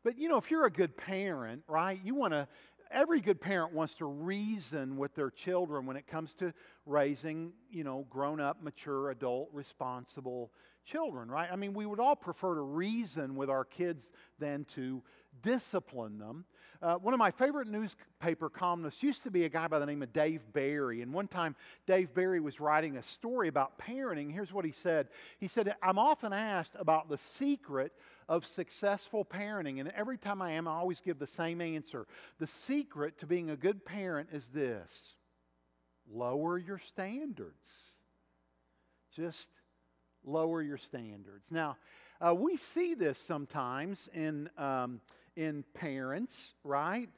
But 0.09 0.17
you 0.17 0.31
know, 0.31 0.39
if 0.39 0.51
you're 0.51 0.65
a 0.65 0.71
good 0.71 0.97
parent, 0.97 1.65
right, 1.69 2.01
you 2.03 2.15
want 2.15 2.33
to 2.33 2.49
every 2.91 3.21
good 3.21 3.43
parent 3.43 3.75
wants 3.75 3.97
to 3.97 4.07
reason 4.07 4.97
with 4.97 5.15
their 5.15 5.31
children 5.31 5.85
when 5.85 5.99
it 5.99 6.07
comes 6.07 6.33
to 6.37 6.55
raising, 6.87 7.53
you 7.71 7.85
know, 7.85 8.07
grown 8.09 8.41
up, 8.41 8.63
mature, 8.63 9.11
adult, 9.11 9.51
responsible 9.53 10.51
children, 10.87 11.31
right? 11.31 11.51
I 11.53 11.57
mean, 11.57 11.75
we 11.75 11.85
would 11.85 12.01
all 12.01 12.17
prefer 12.17 12.55
to 12.55 12.63
reason 12.63 13.37
with 13.37 13.51
our 13.51 13.67
kids 13.67 14.03
than 14.39 14.65
to 14.77 15.03
discipline 15.43 16.19
them. 16.19 16.47
Uh, 16.81 16.95
one 16.95 17.13
of 17.13 17.19
my 17.19 17.31
favorite 17.31 17.69
newspaper 17.69 18.49
columnists 18.49 19.03
used 19.03 19.25
to 19.25 19.31
be 19.31 19.45
a 19.45 19.49
guy 19.51 19.67
by 19.67 19.79
the 19.79 19.85
name 19.85 20.03
of 20.03 20.13
Dave 20.15 20.41
Barry. 20.55 21.03
And 21.03 21.13
one 21.13 21.29
time, 21.29 21.55
Dave 21.87 22.15
Barry 22.15 22.41
was 22.41 22.61
writing 22.61 22.97
a 22.97 23.03
story 23.03 23.49
about 23.49 23.79
parenting. 23.79 24.33
Here's 24.33 24.55
what 24.55 24.65
he 24.65 24.73
said 24.73 25.09
He 25.39 25.49
said, 25.49 25.75
I'm 25.83 25.99
often 25.99 26.33
asked 26.33 26.73
about 26.79 27.11
the 27.11 27.19
secret 27.19 27.93
of 28.29 28.45
successful 28.45 29.25
parenting. 29.25 29.81
And 29.81 29.91
every 29.97 30.19
time 30.19 30.43
I 30.43 30.53
am, 30.53 30.69
I 30.69 30.73
always 30.73 31.01
give 31.01 31.19
the 31.19 31.27
same 31.27 31.61
answer. 31.61 32.07
The 32.39 32.47
secret 32.47 33.19
to 33.21 33.27
being 33.27 33.51
a 33.51 33.57
good 33.57 33.85
parent 33.85 34.29
is 34.33 34.45
this 34.53 34.91
lower 36.11 36.59
your 36.59 36.79
standards. 36.79 37.69
Just 39.15 39.49
lower 40.25 40.63
your 40.63 40.79
standards. 40.79 41.45
Now, 41.51 41.77
uh, 42.21 42.35
we 42.35 42.57
see 42.57 42.95
this 42.95 43.19
sometimes 43.19 44.09
in, 44.13 44.49
um, 44.59 45.01
in 45.37 45.65
parents, 45.75 46.55
right? 46.65 47.09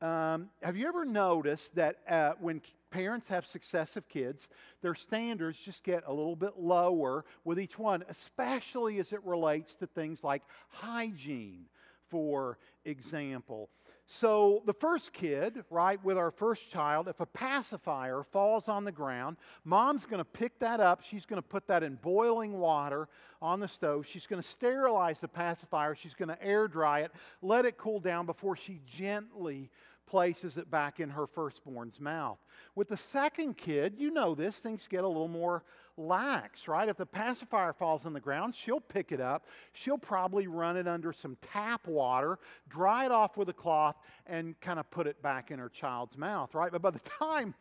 Um, 0.00 0.50
have 0.62 0.76
you 0.76 0.86
ever 0.86 1.04
noticed 1.04 1.74
that 1.74 1.96
uh, 2.08 2.32
when 2.40 2.60
parents 2.90 3.28
have 3.28 3.44
successive 3.46 4.08
kids, 4.08 4.48
their 4.80 4.94
standards 4.94 5.58
just 5.58 5.82
get 5.82 6.04
a 6.06 6.12
little 6.12 6.36
bit 6.36 6.52
lower 6.56 7.24
with 7.44 7.58
each 7.58 7.78
one, 7.78 8.04
especially 8.08 8.98
as 9.00 9.12
it 9.12 9.24
relates 9.24 9.74
to 9.76 9.86
things 9.86 10.22
like 10.22 10.42
hygiene, 10.68 11.64
for 12.08 12.58
example. 12.84 13.70
So, 14.10 14.62
the 14.64 14.72
first 14.72 15.12
kid, 15.12 15.64
right, 15.68 16.02
with 16.02 16.16
our 16.16 16.30
first 16.30 16.70
child, 16.70 17.08
if 17.08 17.20
a 17.20 17.26
pacifier 17.26 18.22
falls 18.22 18.66
on 18.66 18.84
the 18.84 18.92
ground, 18.92 19.36
mom's 19.66 20.06
going 20.06 20.18
to 20.18 20.24
pick 20.24 20.58
that 20.60 20.80
up. 20.80 21.02
She's 21.02 21.26
going 21.26 21.42
to 21.42 21.46
put 21.46 21.66
that 21.66 21.82
in 21.82 21.96
boiling 21.96 22.58
water 22.58 23.06
on 23.42 23.60
the 23.60 23.68
stove. 23.68 24.06
She's 24.06 24.26
going 24.26 24.40
to 24.40 24.48
sterilize 24.48 25.18
the 25.20 25.28
pacifier. 25.28 25.94
She's 25.94 26.14
going 26.14 26.30
to 26.30 26.42
air 26.42 26.68
dry 26.68 27.00
it, 27.00 27.12
let 27.42 27.66
it 27.66 27.76
cool 27.76 28.00
down 28.00 28.24
before 28.24 28.56
she 28.56 28.80
gently 28.86 29.70
places 30.08 30.56
it 30.56 30.70
back 30.70 31.00
in 31.00 31.10
her 31.10 31.26
firstborn's 31.26 32.00
mouth. 32.00 32.38
With 32.74 32.88
the 32.88 32.96
second 32.96 33.56
kid, 33.56 33.94
you 33.98 34.10
know 34.10 34.34
this, 34.34 34.56
things 34.56 34.86
get 34.88 35.04
a 35.04 35.08
little 35.08 35.28
more 35.28 35.64
lax, 35.98 36.66
right? 36.66 36.88
If 36.88 36.96
the 36.96 37.04
pacifier 37.04 37.72
falls 37.72 38.06
on 38.06 38.12
the 38.12 38.20
ground, 38.20 38.54
she'll 38.54 38.80
pick 38.80 39.12
it 39.12 39.20
up. 39.20 39.46
She'll 39.72 39.98
probably 39.98 40.46
run 40.46 40.76
it 40.76 40.88
under 40.88 41.12
some 41.12 41.36
tap 41.52 41.86
water, 41.86 42.38
dry 42.70 43.04
it 43.04 43.12
off 43.12 43.36
with 43.36 43.48
a 43.48 43.52
cloth, 43.52 43.96
and 44.26 44.58
kind 44.60 44.78
of 44.78 44.90
put 44.90 45.06
it 45.06 45.20
back 45.22 45.50
in 45.50 45.58
her 45.58 45.68
child's 45.68 46.16
mouth, 46.16 46.54
right? 46.54 46.72
But 46.72 46.82
by 46.82 46.90
the 46.90 47.00
time, 47.00 47.54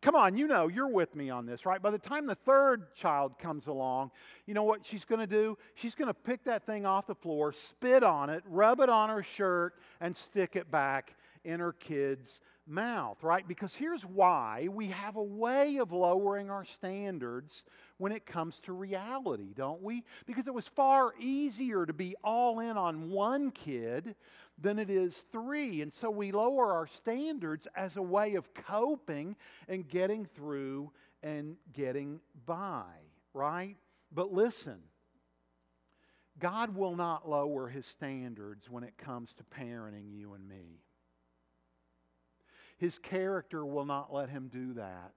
come 0.00 0.14
on, 0.14 0.36
you 0.36 0.46
know, 0.46 0.68
you're 0.68 0.88
with 0.88 1.16
me 1.16 1.30
on 1.30 1.46
this, 1.46 1.66
right? 1.66 1.82
By 1.82 1.90
the 1.90 1.98
time 1.98 2.26
the 2.26 2.36
third 2.36 2.94
child 2.94 3.38
comes 3.38 3.66
along, 3.66 4.10
you 4.46 4.54
know 4.54 4.64
what 4.64 4.84
she's 4.84 5.04
going 5.04 5.20
to 5.20 5.26
do? 5.26 5.58
She's 5.74 5.94
going 5.94 6.08
to 6.08 6.14
pick 6.14 6.44
that 6.44 6.64
thing 6.64 6.86
off 6.86 7.06
the 7.06 7.14
floor, 7.14 7.52
spit 7.52 8.04
on 8.04 8.30
it, 8.30 8.44
rub 8.46 8.80
it 8.80 8.88
on 8.88 9.08
her 9.08 9.22
shirt, 9.22 9.74
and 10.00 10.16
stick 10.16 10.54
it 10.54 10.70
back 10.70 11.14
in 11.48 11.60
her 11.60 11.72
kid's 11.72 12.40
mouth, 12.66 13.16
right? 13.22 13.48
Because 13.48 13.74
here's 13.74 14.02
why 14.02 14.68
we 14.70 14.88
have 14.88 15.16
a 15.16 15.22
way 15.22 15.78
of 15.78 15.92
lowering 15.92 16.50
our 16.50 16.66
standards 16.66 17.64
when 17.96 18.12
it 18.12 18.26
comes 18.26 18.60
to 18.60 18.74
reality, 18.74 19.54
don't 19.54 19.82
we? 19.82 20.04
Because 20.26 20.46
it 20.46 20.52
was 20.52 20.68
far 20.68 21.14
easier 21.18 21.86
to 21.86 21.94
be 21.94 22.14
all 22.22 22.60
in 22.60 22.76
on 22.76 23.10
one 23.10 23.50
kid 23.50 24.14
than 24.58 24.78
it 24.78 24.90
is 24.90 25.24
three. 25.32 25.80
And 25.80 25.90
so 25.90 26.10
we 26.10 26.32
lower 26.32 26.74
our 26.74 26.86
standards 26.86 27.66
as 27.74 27.96
a 27.96 28.02
way 28.02 28.34
of 28.34 28.52
coping 28.52 29.34
and 29.68 29.88
getting 29.88 30.26
through 30.26 30.92
and 31.22 31.56
getting 31.72 32.20
by, 32.44 32.84
right? 33.32 33.76
But 34.12 34.34
listen, 34.34 34.80
God 36.38 36.76
will 36.76 36.94
not 36.94 37.26
lower 37.26 37.68
his 37.68 37.86
standards 37.86 38.68
when 38.68 38.84
it 38.84 38.98
comes 38.98 39.32
to 39.34 39.44
parenting 39.44 40.12
you 40.12 40.34
and 40.34 40.46
me. 40.46 40.82
His 42.78 42.98
character 42.98 43.66
will 43.66 43.84
not 43.84 44.12
let 44.12 44.30
him 44.30 44.48
do 44.52 44.74
that. 44.74 45.12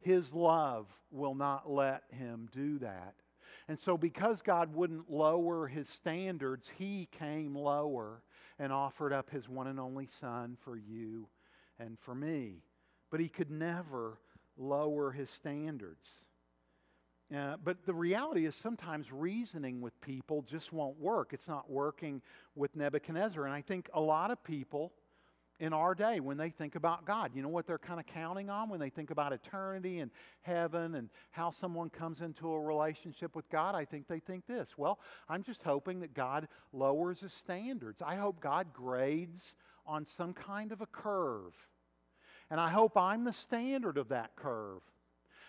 His 0.00 0.32
love 0.32 0.86
will 1.10 1.34
not 1.34 1.70
let 1.70 2.04
him 2.10 2.48
do 2.52 2.78
that. 2.78 3.14
And 3.68 3.78
so, 3.78 3.98
because 3.98 4.40
God 4.40 4.74
wouldn't 4.74 5.10
lower 5.10 5.66
his 5.66 5.88
standards, 5.88 6.68
he 6.78 7.08
came 7.18 7.54
lower 7.54 8.22
and 8.58 8.72
offered 8.72 9.12
up 9.12 9.30
his 9.30 9.48
one 9.48 9.66
and 9.66 9.78
only 9.78 10.08
Son 10.20 10.56
for 10.64 10.76
you 10.76 11.28
and 11.78 11.98
for 12.00 12.14
me. 12.14 12.62
But 13.10 13.20
he 13.20 13.28
could 13.28 13.50
never 13.50 14.18
lower 14.56 15.10
his 15.10 15.30
standards. 15.30 16.06
Uh, 17.34 17.56
but 17.62 17.84
the 17.86 17.94
reality 17.94 18.44
is 18.44 18.56
sometimes 18.56 19.12
reasoning 19.12 19.80
with 19.80 20.00
people 20.00 20.42
just 20.42 20.72
won't 20.72 20.98
work. 20.98 21.30
It's 21.32 21.46
not 21.46 21.70
working 21.70 22.22
with 22.56 22.74
Nebuchadnezzar. 22.74 23.44
And 23.44 23.54
I 23.54 23.60
think 23.60 23.88
a 23.94 24.00
lot 24.00 24.30
of 24.30 24.42
people 24.42 24.92
in 25.60 25.74
our 25.74 25.94
day 25.94 26.20
when 26.20 26.38
they 26.38 26.50
think 26.50 26.74
about 26.74 27.04
God. 27.04 27.30
You 27.34 27.42
know 27.42 27.48
what 27.48 27.66
they're 27.66 27.78
kind 27.78 28.00
of 28.00 28.06
counting 28.06 28.48
on 28.48 28.68
when 28.70 28.80
they 28.80 28.88
think 28.88 29.10
about 29.10 29.32
eternity 29.32 30.00
and 30.00 30.10
heaven 30.40 30.94
and 30.94 31.10
how 31.30 31.50
someone 31.50 31.90
comes 31.90 32.22
into 32.22 32.50
a 32.50 32.60
relationship 32.60 33.36
with 33.36 33.48
God? 33.50 33.74
I 33.74 33.84
think 33.84 34.08
they 34.08 34.20
think 34.20 34.46
this. 34.46 34.70
Well, 34.76 34.98
I'm 35.28 35.42
just 35.42 35.62
hoping 35.62 36.00
that 36.00 36.14
God 36.14 36.48
lowers 36.72 37.20
his 37.20 37.34
standards. 37.34 38.02
I 38.04 38.16
hope 38.16 38.40
God 38.40 38.72
grades 38.72 39.54
on 39.86 40.06
some 40.06 40.32
kind 40.32 40.72
of 40.72 40.80
a 40.80 40.86
curve. 40.86 41.54
And 42.50 42.58
I 42.58 42.70
hope 42.70 42.96
I'm 42.96 43.24
the 43.24 43.32
standard 43.32 43.98
of 43.98 44.08
that 44.08 44.34
curve. 44.34 44.80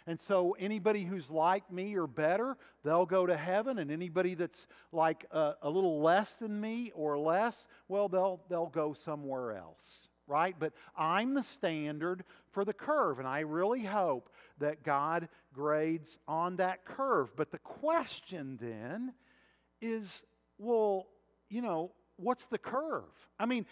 And 0.08 0.20
so 0.20 0.56
anybody 0.60 1.04
who's 1.04 1.30
like 1.30 1.72
me 1.72 1.96
or 1.96 2.08
better, 2.08 2.58
they'll 2.84 3.06
go 3.06 3.26
to 3.26 3.38
heaven. 3.38 3.80
And 3.80 3.92
anybody 3.92 4.34
that's 4.34 4.68
like 4.92 5.26
a, 5.32 5.54
a, 5.62 5.70
little 5.70 6.02
less 6.02 6.34
than 6.36 6.60
me 6.60 6.92
or 6.96 7.18
less, 7.18 7.68
well, 7.88 8.10
they'll, 8.10 8.42
they'll 8.50 8.68
go 8.68 8.94
somewhere 9.06 9.54
else, 9.54 10.08
right? 10.28 10.56
But 10.58 10.74
I'm 10.98 11.34
the 11.34 11.44
standard 11.44 12.24
for 12.52 12.66
the 12.66 12.74
curve. 12.74 13.20
And 13.20 13.28
I 13.28 13.42
really 13.42 13.84
hope 13.84 14.30
that 14.60 14.84
God 14.84 15.30
grades 15.54 16.18
on 16.28 16.56
that 16.58 16.86
curve. 16.86 17.36
But 17.36 17.52
the 17.52 17.60
question 17.60 18.58
then 18.60 19.14
is 19.82 20.22
well, 20.62 21.08
you 21.50 21.62
know, 21.62 21.92
what's 22.22 22.46
the 22.46 22.58
curve? 22.58 23.04
I 23.40 23.46
mean, 23.46 23.66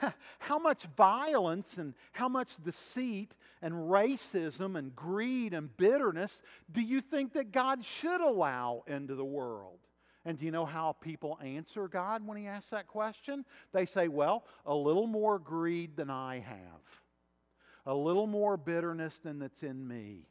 how 0.38 0.58
much 0.58 0.84
violence 0.96 1.76
and 1.78 1.94
how 2.12 2.28
much 2.28 2.50
deceit 2.62 3.34
and 3.62 3.74
racism 3.74 4.76
and 4.76 4.94
greed 4.94 5.54
and 5.54 5.74
bitterness 5.76 6.42
do 6.72 6.80
you 6.80 7.00
think 7.00 7.32
that 7.34 7.52
God 7.52 7.84
should 7.84 8.20
allow 8.20 8.84
into 8.86 9.14
the 9.14 9.24
world? 9.24 9.78
And 10.24 10.38
do 10.38 10.46
you 10.46 10.52
know 10.52 10.64
how 10.64 10.92
people 11.00 11.38
answer 11.42 11.86
God 11.86 12.26
when 12.26 12.38
He 12.38 12.46
asks 12.46 12.70
that 12.70 12.86
question? 12.86 13.44
They 13.72 13.84
say, 13.84 14.08
well, 14.08 14.44
a 14.64 14.74
little 14.74 15.06
more 15.06 15.38
greed 15.38 15.96
than 15.96 16.08
I 16.08 16.38
have, 16.40 16.82
a 17.84 17.94
little 17.94 18.26
more 18.26 18.56
bitterness 18.56 19.14
than 19.22 19.38
that's 19.38 19.62
in 19.62 19.86
me, 19.86 20.22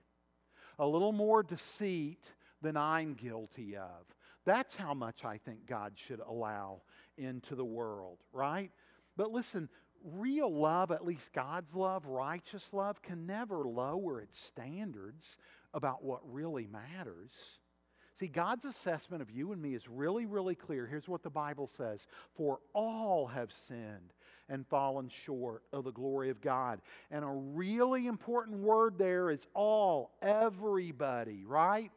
a 0.80 0.88
little 0.88 1.12
more 1.12 1.44
deceit 1.44 2.24
than 2.62 2.76
I'm 2.76 3.14
guilty 3.14 3.78
of. 3.78 4.06
That's 4.46 4.76
how 4.76 4.94
much 4.94 5.24
I 5.24 5.38
think 5.38 5.66
God 5.68 5.94
should 5.96 6.20
allow 6.20 6.82
into 7.18 7.56
the 7.56 7.66
world, 7.66 8.18
right? 8.32 8.72
But 9.16 9.32
listen, 9.32 9.70
real 10.04 10.54
love, 10.54 10.92
at 10.92 11.06
least 11.06 11.32
God's 11.34 11.74
love, 11.74 12.06
righteous 12.06 12.68
love, 12.72 13.02
can 13.02 13.26
never 13.26 13.64
lower 13.68 14.22
its 14.22 14.40
standards 14.46 15.26
about 15.74 16.04
what 16.04 16.22
really 16.32 16.68
matters. 16.68 17.32
See, 18.20 18.28
God's 18.28 18.66
assessment 18.66 19.22
of 19.22 19.32
you 19.32 19.54
and 19.54 19.62
me 19.62 19.74
is 19.74 19.88
really, 19.88 20.26
really 20.26 20.56
clear. 20.56 20.86
Here's 20.86 21.08
what 21.08 21.24
the 21.24 21.30
Bible 21.30 21.70
says 21.78 22.00
For 22.36 22.60
all 22.74 23.28
have 23.28 23.52
sinned 23.68 24.14
and 24.50 24.68
fallen 24.68 25.10
short 25.26 25.64
of 25.72 25.84
the 25.86 25.92
glory 25.92 26.30
of 26.30 26.42
God. 26.42 26.82
And 27.10 27.24
a 27.24 27.28
really 27.28 28.08
important 28.08 28.60
word 28.60 28.98
there 28.98 29.32
is 29.32 29.48
all, 29.56 30.12
everybody, 30.22 31.44
right? 31.46 31.92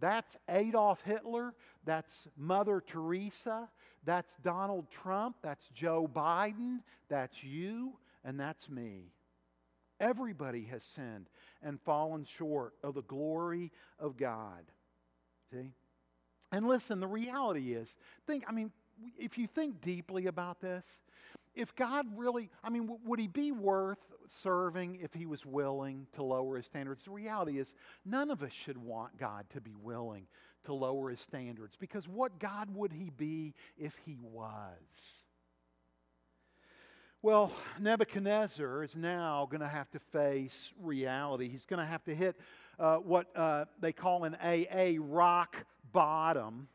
That's 0.00 0.36
Adolf 0.48 1.00
Hitler. 1.02 1.54
That's 1.84 2.28
Mother 2.36 2.82
Teresa. 2.86 3.68
That's 4.04 4.32
Donald 4.42 4.86
Trump. 4.90 5.36
That's 5.42 5.68
Joe 5.74 6.08
Biden. 6.12 6.78
That's 7.08 7.42
you. 7.42 7.92
And 8.24 8.38
that's 8.38 8.68
me. 8.68 9.12
Everybody 10.00 10.64
has 10.66 10.84
sinned 10.84 11.28
and 11.62 11.80
fallen 11.80 12.24
short 12.24 12.74
of 12.84 12.94
the 12.94 13.02
glory 13.02 13.72
of 13.98 14.16
God. 14.16 14.64
See? 15.52 15.72
And 16.52 16.68
listen, 16.68 17.00
the 17.00 17.06
reality 17.06 17.72
is, 17.74 17.88
think, 18.26 18.44
I 18.48 18.52
mean, 18.52 18.70
if 19.18 19.36
you 19.38 19.46
think 19.46 19.80
deeply 19.80 20.26
about 20.26 20.60
this, 20.60 20.84
if 21.58 21.74
God 21.74 22.06
really, 22.16 22.50
I 22.62 22.70
mean, 22.70 22.88
would 23.04 23.18
he 23.18 23.26
be 23.26 23.50
worth 23.50 23.98
serving 24.44 25.00
if 25.02 25.12
he 25.12 25.26
was 25.26 25.44
willing 25.44 26.06
to 26.14 26.22
lower 26.22 26.56
his 26.56 26.66
standards? 26.66 27.02
The 27.02 27.10
reality 27.10 27.58
is, 27.58 27.74
none 28.06 28.30
of 28.30 28.42
us 28.42 28.52
should 28.52 28.78
want 28.78 29.18
God 29.18 29.44
to 29.54 29.60
be 29.60 29.74
willing 29.74 30.28
to 30.66 30.72
lower 30.72 31.10
his 31.10 31.20
standards 31.20 31.76
because 31.78 32.06
what 32.06 32.38
God 32.38 32.72
would 32.74 32.92
he 32.92 33.10
be 33.10 33.54
if 33.76 33.92
he 34.06 34.16
was? 34.22 34.72
Well, 37.20 37.50
Nebuchadnezzar 37.80 38.84
is 38.84 38.94
now 38.94 39.48
going 39.50 39.60
to 39.60 39.68
have 39.68 39.90
to 39.90 39.98
face 39.98 40.72
reality. 40.80 41.48
He's 41.48 41.64
going 41.64 41.80
to 41.80 41.86
have 41.86 42.04
to 42.04 42.14
hit 42.14 42.36
uh, 42.78 42.98
what 42.98 43.36
uh, 43.36 43.64
they 43.80 43.92
call 43.92 44.22
an 44.22 44.36
AA 44.36 45.00
rock 45.00 45.56
bottom. 45.92 46.68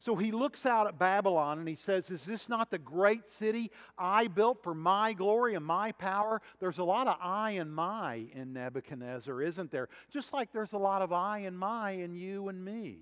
So 0.00 0.14
he 0.14 0.30
looks 0.30 0.64
out 0.64 0.86
at 0.86 0.98
Babylon 0.98 1.58
and 1.58 1.68
he 1.68 1.74
says, 1.74 2.10
Is 2.10 2.24
this 2.24 2.48
not 2.48 2.70
the 2.70 2.78
great 2.78 3.28
city 3.28 3.70
I 3.98 4.28
built 4.28 4.62
for 4.62 4.74
my 4.74 5.12
glory 5.12 5.54
and 5.54 5.64
my 5.64 5.92
power? 5.92 6.40
There's 6.60 6.78
a 6.78 6.84
lot 6.84 7.08
of 7.08 7.16
I 7.20 7.52
and 7.52 7.74
my 7.74 8.26
in 8.32 8.52
Nebuchadnezzar, 8.52 9.42
isn't 9.42 9.72
there? 9.72 9.88
Just 10.12 10.32
like 10.32 10.52
there's 10.52 10.72
a 10.72 10.78
lot 10.78 11.02
of 11.02 11.12
I 11.12 11.38
and 11.38 11.58
my 11.58 11.92
in 11.92 12.14
you 12.14 12.48
and 12.48 12.64
me. 12.64 13.00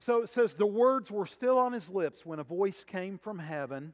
So 0.00 0.22
it 0.22 0.30
says, 0.30 0.54
The 0.54 0.66
words 0.66 1.10
were 1.10 1.26
still 1.26 1.58
on 1.58 1.74
his 1.74 1.90
lips 1.90 2.24
when 2.24 2.38
a 2.38 2.44
voice 2.44 2.82
came 2.82 3.18
from 3.18 3.38
heaven 3.38 3.92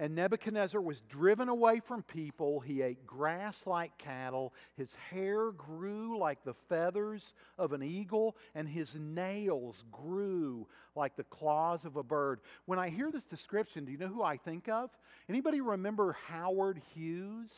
And 0.00 0.14
Nebuchadnezzar 0.14 0.80
was 0.80 1.02
driven 1.02 1.50
away 1.50 1.78
from 1.78 2.02
people. 2.04 2.58
He 2.58 2.80
ate 2.80 3.06
grass 3.06 3.66
like 3.66 3.98
cattle. 3.98 4.54
His 4.78 4.88
hair 5.10 5.52
grew 5.52 6.18
like 6.18 6.42
the 6.42 6.54
feathers 6.70 7.34
of 7.58 7.74
an 7.74 7.82
eagle, 7.82 8.34
and 8.54 8.66
his 8.66 8.94
nails 8.94 9.84
grew 9.92 10.66
like 10.96 11.16
the 11.16 11.24
claws 11.24 11.84
of 11.84 11.96
a 11.96 12.02
bird. 12.02 12.40
When 12.64 12.78
I 12.78 12.88
hear 12.88 13.10
this 13.12 13.24
description, 13.24 13.84
do 13.84 13.92
you 13.92 13.98
know 13.98 14.08
who 14.08 14.22
I 14.22 14.38
think 14.38 14.70
of? 14.70 14.88
Anybody 15.28 15.60
remember 15.60 16.16
Howard 16.26 16.80
Hughes? 16.94 17.50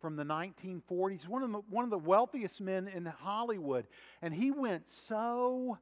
from 0.00 0.14
the 0.14 0.22
1940s, 0.22 1.26
one 1.26 1.42
of 1.42 1.50
the, 1.50 1.58
one 1.70 1.82
of 1.82 1.90
the 1.90 1.98
wealthiest 1.98 2.60
men 2.60 2.86
in 2.86 3.04
Hollywood. 3.04 3.84
And 4.22 4.32
he 4.32 4.52
went 4.52 4.88
so 4.88 5.76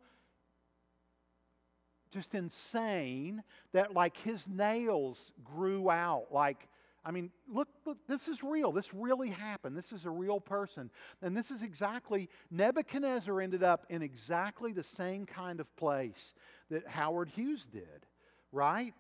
just 2.13 2.35
insane 2.35 3.43
that 3.73 3.95
like 3.95 4.17
his 4.19 4.47
nails 4.49 5.33
grew 5.45 5.91
out 5.91 6.27
like 6.31 6.69
I 7.07 7.13
mean, 7.13 7.31
look, 7.49 7.69
look, 7.85 7.99
this 8.09 8.27
is 8.27 8.43
real. 8.43 8.73
This 8.73 8.93
really 8.93 9.31
happened. 9.31 9.77
This 9.77 9.93
is 9.93 10.07
a 10.07 10.11
real 10.11 10.41
person. 10.41 10.91
And 11.23 11.37
this 11.37 11.53
is 11.53 11.63
exactly, 11.63 12.29
Nebuchadnezzar 12.51 13.41
ended 13.41 13.63
up 13.63 13.87
in 13.89 14.03
exactly 14.03 14.73
the 14.73 14.83
same 14.83 15.25
kind 15.25 15.61
of 15.61 15.77
place 15.77 16.35
that 16.69 16.85
Howard 16.89 17.29
Hughes 17.29 17.65
did, 17.71 18.07
right? 18.51 18.93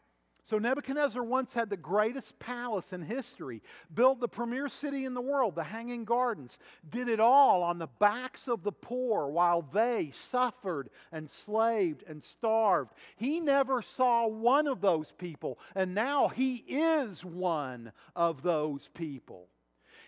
So 0.48 0.58
Nebuchadnezzar 0.58 1.24
once 1.24 1.52
had 1.52 1.70
the 1.70 1.76
greatest 1.76 2.38
palace 2.38 2.92
in 2.92 3.02
history, 3.02 3.62
built 3.92 4.20
the 4.20 4.28
premier 4.28 4.68
city 4.68 5.04
in 5.04 5.12
the 5.12 5.20
world, 5.20 5.56
the 5.56 5.64
Hanging 5.64 6.04
Gardens, 6.04 6.58
did 6.88 7.08
it 7.08 7.18
all 7.18 7.64
on 7.64 7.78
the 7.78 7.88
backs 7.98 8.46
of 8.46 8.62
the 8.62 8.70
poor 8.70 9.26
while 9.26 9.62
they 9.62 10.12
suffered 10.12 10.90
and 11.10 11.28
slaved 11.28 12.04
and 12.06 12.22
starved. 12.22 12.92
He 13.16 13.40
never 13.40 13.82
saw 13.82 14.28
one 14.28 14.68
of 14.68 14.80
those 14.80 15.12
people, 15.18 15.58
and 15.74 15.96
now 15.96 16.28
he 16.28 16.56
is 16.68 17.24
one 17.24 17.90
of 18.14 18.42
those 18.42 18.88
people. 18.94 19.48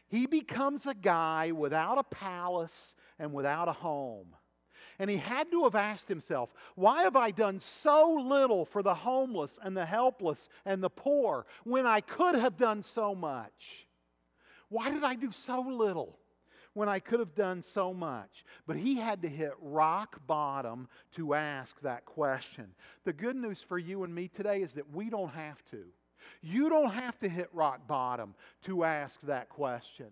He 0.07 0.27
becomes 0.27 0.87
a 0.87 0.94
guy 0.94 1.51
without 1.51 1.98
a 1.98 2.05
palace 2.05 2.94
and 3.18 3.33
without 3.33 3.66
a 3.66 3.72
home. 3.72 4.37
And 4.98 5.08
he 5.08 5.16
had 5.16 5.50
to 5.52 5.64
have 5.64 5.74
asked 5.74 6.08
himself, 6.08 6.50
Why 6.74 7.04
have 7.04 7.16
I 7.16 7.30
done 7.30 7.61
so 7.61 8.24
little 8.26 8.64
for 8.64 8.82
the 8.82 8.94
homeless 8.94 9.58
and 9.62 9.76
the 9.76 9.87
helpless 9.87 10.48
and 10.64 10.82
the 10.82 10.90
poor 10.90 11.46
when 11.64 11.87
I 11.87 12.00
could 12.00 12.34
have 12.34 12.56
done 12.56 12.82
so 12.82 13.14
much? 13.14 13.87
Why 14.68 14.90
did 14.90 15.04
I 15.04 15.14
do 15.14 15.30
so 15.32 15.61
little? 15.61 16.18
when 16.78 16.88
I 16.88 17.00
could 17.00 17.18
have 17.18 17.34
done 17.34 17.64
so 17.74 17.92
much. 17.92 18.44
But 18.64 18.76
he 18.76 18.94
had 18.96 19.22
to 19.22 19.28
hit 19.28 19.52
rock 19.61 20.20
bottom 20.28 20.87
to 21.16 21.34
ask 21.34 21.74
that 21.80 22.04
question. 22.04 22.66
The 23.04 23.12
good 23.12 23.34
news 23.34 23.61
for 23.61 23.78
you 23.78 24.04
and 24.04 24.14
me 24.14 24.28
today 24.28 24.62
is 24.62 24.74
that 24.74 24.94
we 24.94 25.11
don't 25.11 25.32
have 25.32 25.61
to. 25.72 25.84
You 26.40 26.68
don't 26.68 26.92
have 26.92 27.18
to 27.18 27.28
hit 27.28 27.48
rock 27.52 27.88
bottom 27.88 28.32
to 28.64 28.84
ask 28.84 29.18
that 29.22 29.48
question. 29.48 30.06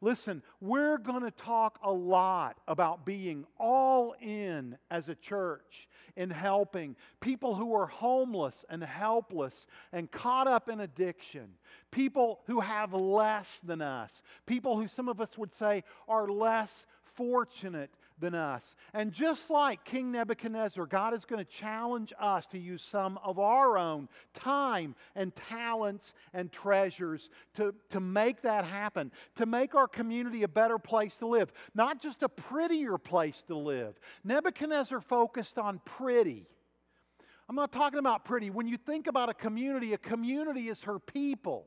Listen, 0.00 0.42
we're 0.60 0.98
going 0.98 1.22
to 1.22 1.30
talk 1.30 1.78
a 1.82 1.90
lot 1.90 2.58
about 2.68 3.04
being 3.04 3.44
all 3.58 4.14
in 4.20 4.76
as 4.90 5.08
a 5.08 5.14
church 5.14 5.88
in 6.16 6.30
helping 6.30 6.96
people 7.20 7.54
who 7.54 7.74
are 7.74 7.86
homeless 7.86 8.64
and 8.68 8.82
helpless 8.82 9.66
and 9.92 10.10
caught 10.10 10.48
up 10.48 10.68
in 10.68 10.80
addiction, 10.80 11.48
people 11.90 12.40
who 12.46 12.60
have 12.60 12.92
less 12.92 13.60
than 13.64 13.80
us, 13.80 14.22
people 14.46 14.78
who 14.78 14.88
some 14.88 15.08
of 15.08 15.20
us 15.20 15.36
would 15.38 15.52
say 15.58 15.84
are 16.08 16.28
less 16.28 16.84
fortunate 17.18 17.90
than 18.20 18.34
us. 18.34 18.74
And 18.94 19.12
just 19.12 19.50
like 19.50 19.84
King 19.84 20.12
Nebuchadnezzar, 20.12 20.86
God 20.86 21.14
is 21.14 21.24
going 21.24 21.44
to 21.44 21.50
challenge 21.50 22.12
us 22.18 22.46
to 22.48 22.58
use 22.58 22.82
some 22.82 23.18
of 23.24 23.38
our 23.38 23.76
own 23.76 24.08
time 24.34 24.94
and 25.14 25.34
talents 25.34 26.14
and 26.32 26.50
treasures 26.50 27.30
to, 27.54 27.74
to 27.90 28.00
make 28.00 28.42
that 28.42 28.64
happen, 28.64 29.12
to 29.36 29.46
make 29.46 29.74
our 29.74 29.88
community 29.88 30.44
a 30.44 30.48
better 30.48 30.78
place 30.78 31.16
to 31.18 31.26
live, 31.26 31.52
not 31.74 32.00
just 32.00 32.22
a 32.22 32.28
prettier 32.28 32.98
place 32.98 33.42
to 33.48 33.56
live. 33.56 33.98
Nebuchadnezzar 34.24 35.00
focused 35.00 35.58
on 35.58 35.80
pretty. 35.84 36.46
I'm 37.48 37.56
not 37.56 37.72
talking 37.72 37.98
about 37.98 38.24
pretty. 38.24 38.50
When 38.50 38.66
you 38.66 38.76
think 38.76 39.06
about 39.06 39.28
a 39.28 39.34
community, 39.34 39.92
a 39.94 39.98
community 39.98 40.68
is 40.68 40.82
her 40.82 40.98
people. 40.98 41.66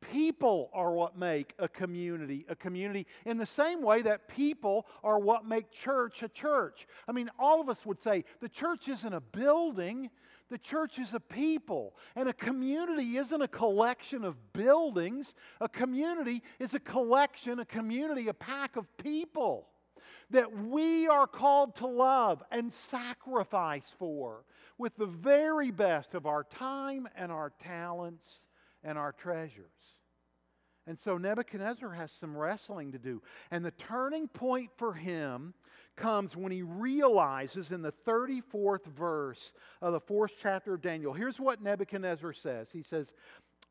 People 0.00 0.70
are 0.72 0.92
what 0.92 1.18
make 1.18 1.54
a 1.58 1.68
community 1.68 2.46
a 2.48 2.54
community 2.54 3.06
in 3.26 3.36
the 3.36 3.46
same 3.46 3.82
way 3.82 4.00
that 4.02 4.28
people 4.28 4.86
are 5.02 5.18
what 5.18 5.44
make 5.44 5.70
church 5.70 6.22
a 6.22 6.28
church. 6.28 6.86
I 7.08 7.12
mean, 7.12 7.28
all 7.38 7.60
of 7.60 7.68
us 7.68 7.84
would 7.84 8.00
say 8.00 8.24
the 8.40 8.48
church 8.48 8.88
isn't 8.88 9.12
a 9.12 9.20
building, 9.20 10.08
the 10.50 10.58
church 10.58 10.98
is 10.98 11.14
a 11.14 11.20
people. 11.20 11.94
And 12.16 12.28
a 12.28 12.32
community 12.32 13.18
isn't 13.18 13.42
a 13.42 13.48
collection 13.48 14.24
of 14.24 14.36
buildings, 14.52 15.34
a 15.60 15.68
community 15.68 16.42
is 16.58 16.74
a 16.74 16.80
collection, 16.80 17.58
a 17.58 17.64
community, 17.64 18.28
a 18.28 18.34
pack 18.34 18.76
of 18.76 18.86
people 18.98 19.68
that 20.30 20.52
we 20.52 21.08
are 21.08 21.26
called 21.26 21.74
to 21.76 21.86
love 21.86 22.42
and 22.50 22.72
sacrifice 22.72 23.94
for 23.98 24.44
with 24.76 24.96
the 24.96 25.06
very 25.06 25.70
best 25.70 26.14
of 26.14 26.26
our 26.26 26.44
time 26.44 27.08
and 27.16 27.32
our 27.32 27.52
talents 27.62 28.42
and 28.84 28.96
our 28.96 29.12
treasures. 29.12 29.72
And 30.88 30.98
so 30.98 31.18
Nebuchadnezzar 31.18 31.90
has 31.90 32.10
some 32.10 32.34
wrestling 32.34 32.92
to 32.92 32.98
do. 32.98 33.20
And 33.50 33.62
the 33.62 33.72
turning 33.72 34.26
point 34.26 34.70
for 34.78 34.94
him 34.94 35.52
comes 35.96 36.34
when 36.34 36.50
he 36.50 36.62
realizes 36.62 37.72
in 37.72 37.82
the 37.82 37.92
34th 38.06 38.86
verse 38.86 39.52
of 39.82 39.92
the 39.92 40.00
fourth 40.00 40.32
chapter 40.40 40.72
of 40.72 40.80
Daniel. 40.80 41.12
Here's 41.12 41.38
what 41.38 41.60
Nebuchadnezzar 41.60 42.32
says 42.32 42.68
He 42.72 42.82
says, 42.82 43.12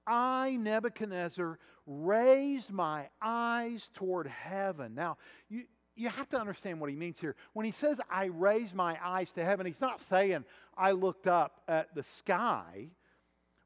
I, 0.05 0.57
Nebuchadnezzar, 0.57 1.57
raised 1.87 2.69
my 2.69 3.07
eyes 3.19 3.89
toward 3.95 4.27
heaven. 4.27 4.93
Now, 4.93 5.17
you, 5.49 5.63
you 5.95 6.09
have 6.09 6.29
to 6.29 6.39
understand 6.39 6.79
what 6.79 6.91
he 6.91 6.95
means 6.95 7.17
here. 7.19 7.35
When 7.53 7.65
he 7.65 7.71
says, 7.71 7.97
I 8.11 8.25
raised 8.25 8.75
my 8.75 8.97
eyes 9.03 9.31
to 9.31 9.43
heaven, 9.43 9.65
he's 9.65 9.81
not 9.81 10.03
saying, 10.03 10.45
I 10.77 10.91
looked 10.91 11.25
up 11.25 11.61
at 11.67 11.95
the 11.95 12.03
sky. 12.03 12.89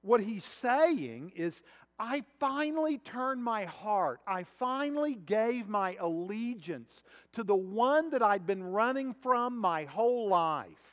What 0.01 0.21
he's 0.21 0.45
saying 0.45 1.33
is, 1.35 1.61
I 1.99 2.23
finally 2.39 2.97
turned 2.97 3.43
my 3.43 3.65
heart. 3.65 4.21
I 4.25 4.43
finally 4.58 5.15
gave 5.15 5.67
my 5.67 5.95
allegiance 5.99 7.04
to 7.34 7.43
the 7.43 7.56
one 7.56 8.10
that 8.10 8.23
I'd 8.23 8.47
been 8.47 8.63
running 8.63 9.13
from 9.13 9.58
my 9.58 9.86
whole 9.86 10.27
life. 10.27 10.90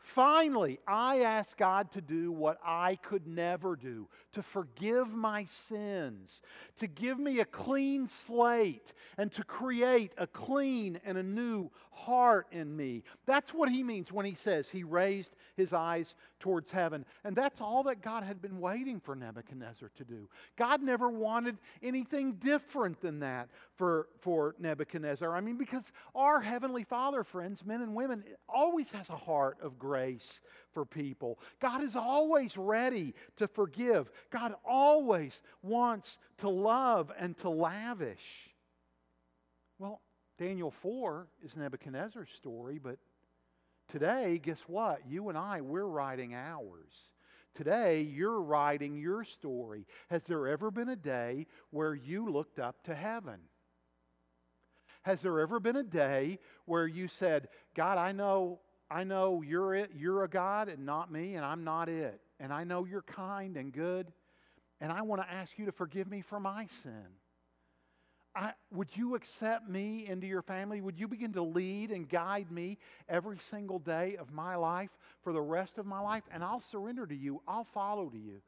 Finally, 0.00 0.80
I 0.86 1.20
asked 1.20 1.56
God 1.56 1.92
to 1.92 2.00
do 2.00 2.32
what 2.32 2.58
I 2.64 2.96
could 2.96 3.26
never 3.26 3.76
do 3.76 4.08
to 4.32 4.42
forgive 4.42 5.12
my 5.12 5.44
sins, 5.44 6.40
to 6.78 6.86
give 6.86 7.18
me 7.18 7.40
a 7.40 7.44
clean 7.44 8.08
slate, 8.08 8.92
and 9.18 9.30
to 9.32 9.44
create 9.44 10.12
a 10.16 10.26
clean 10.26 10.98
and 11.04 11.18
a 11.18 11.22
new 11.22 11.70
heart 11.90 12.46
in 12.50 12.74
me. 12.74 13.02
That's 13.26 13.52
what 13.52 13.68
he 13.68 13.82
means 13.82 14.10
when 14.10 14.24
he 14.24 14.34
says 14.34 14.68
he 14.68 14.84
raised 14.84 15.36
his 15.56 15.72
eyes 15.72 16.14
towards 16.38 16.70
heaven. 16.70 17.04
And 17.24 17.36
that's 17.36 17.60
all 17.60 17.82
that 17.84 18.00
God 18.00 18.22
had 18.22 18.40
been 18.40 18.60
waiting 18.60 19.00
for 19.00 19.14
Nebuchadnezzar 19.14 19.90
to 19.96 20.04
do. 20.04 20.28
God 20.56 20.82
never 20.82 21.10
wanted 21.10 21.58
anything 21.82 22.34
different 22.34 23.00
than 23.02 23.20
that 23.20 23.48
for, 23.76 24.08
for 24.20 24.54
Nebuchadnezzar. 24.58 25.34
I 25.34 25.40
mean, 25.40 25.58
because 25.58 25.92
our 26.14 26.40
Heavenly 26.40 26.84
Father, 26.84 27.22
friends, 27.24 27.64
men 27.64 27.82
and 27.82 27.94
women, 27.94 28.24
always 28.48 28.90
has 28.92 29.08
a 29.10 29.16
heart 29.16 29.58
of 29.62 29.78
grace 29.90 30.38
for 30.72 30.84
people. 30.84 31.40
God 31.60 31.82
is 31.82 31.96
always 31.96 32.56
ready 32.56 33.12
to 33.38 33.48
forgive. 33.48 34.08
God 34.30 34.54
always 34.64 35.42
wants 35.62 36.16
to 36.38 36.48
love 36.48 37.10
and 37.18 37.36
to 37.38 37.50
lavish. 37.50 38.22
Well, 39.80 40.00
Daniel 40.38 40.70
4 40.70 41.26
is 41.44 41.56
Nebuchadnezzar's 41.56 42.30
story, 42.36 42.78
but 42.80 42.98
today, 43.88 44.40
guess 44.40 44.60
what? 44.68 45.00
You 45.08 45.28
and 45.28 45.36
I, 45.36 45.60
we're 45.60 45.86
writing 45.86 46.34
ours. 46.34 46.92
Today, 47.56 48.02
you're 48.02 48.40
writing 48.40 48.96
your 48.96 49.24
story. 49.24 49.88
Has 50.08 50.22
there 50.22 50.46
ever 50.46 50.70
been 50.70 50.90
a 50.90 50.96
day 50.96 51.48
where 51.70 51.94
you 51.94 52.30
looked 52.30 52.60
up 52.60 52.84
to 52.84 52.94
heaven? 52.94 53.40
Has 55.02 55.20
there 55.20 55.40
ever 55.40 55.58
been 55.58 55.76
a 55.76 55.82
day 55.82 56.38
where 56.66 56.86
you 56.86 57.08
said, 57.08 57.48
God, 57.74 57.98
I 57.98 58.12
know, 58.12 58.60
I 58.90 59.04
know 59.04 59.42
you're 59.42 59.74
it, 59.74 59.92
you're 59.96 60.24
a 60.24 60.28
God 60.28 60.68
and 60.68 60.84
not 60.84 61.12
me, 61.12 61.36
and 61.36 61.44
I'm 61.44 61.62
not 61.62 61.88
it. 61.88 62.20
And 62.40 62.52
I 62.52 62.64
know 62.64 62.84
you're 62.84 63.02
kind 63.02 63.56
and 63.56 63.72
good, 63.72 64.12
and 64.80 64.90
I 64.90 65.02
want 65.02 65.22
to 65.22 65.30
ask 65.30 65.52
you 65.58 65.66
to 65.66 65.72
forgive 65.72 66.10
me 66.10 66.22
for 66.22 66.40
my 66.40 66.66
sin. 66.82 67.06
I, 68.34 68.52
would 68.72 68.88
you 68.94 69.16
accept 69.16 69.68
me 69.68 70.06
into 70.06 70.26
your 70.26 70.42
family? 70.42 70.80
Would 70.80 70.98
you 70.98 71.08
begin 71.08 71.32
to 71.32 71.42
lead 71.42 71.90
and 71.90 72.08
guide 72.08 72.50
me 72.50 72.78
every 73.08 73.38
single 73.50 73.80
day 73.80 74.16
of 74.16 74.32
my 74.32 74.54
life 74.54 74.90
for 75.22 75.32
the 75.32 75.40
rest 75.40 75.78
of 75.78 75.86
my 75.86 76.00
life? 76.00 76.22
And 76.32 76.44
I'll 76.44 76.60
surrender 76.60 77.06
to 77.06 77.14
you. 77.14 77.42
I'll 77.48 77.64
follow 77.64 78.08
to 78.08 78.18
you. 78.18 78.40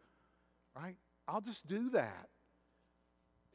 Right? 0.76 0.96
I'll 1.26 1.40
just 1.40 1.66
do 1.66 1.90
that. 1.90 2.28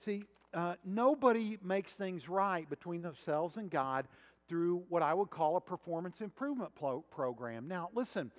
See, 0.04 0.26
uh, 0.54 0.76
nobody 0.86 1.58
makes 1.64 1.94
things 1.94 2.28
right 2.28 2.70
between 2.70 3.02
themselves 3.02 3.58
and 3.58 3.70
God 3.70 4.08
through 4.48 4.84
what 4.90 5.02
I 5.02 5.14
would 5.14 5.30
call 5.30 5.58
a 5.58 5.62
performance 5.62 6.22
improvement 6.22 6.74
pro- 6.76 7.02
program. 7.12 7.68
Now, 7.68 7.90
listen, 7.94 8.32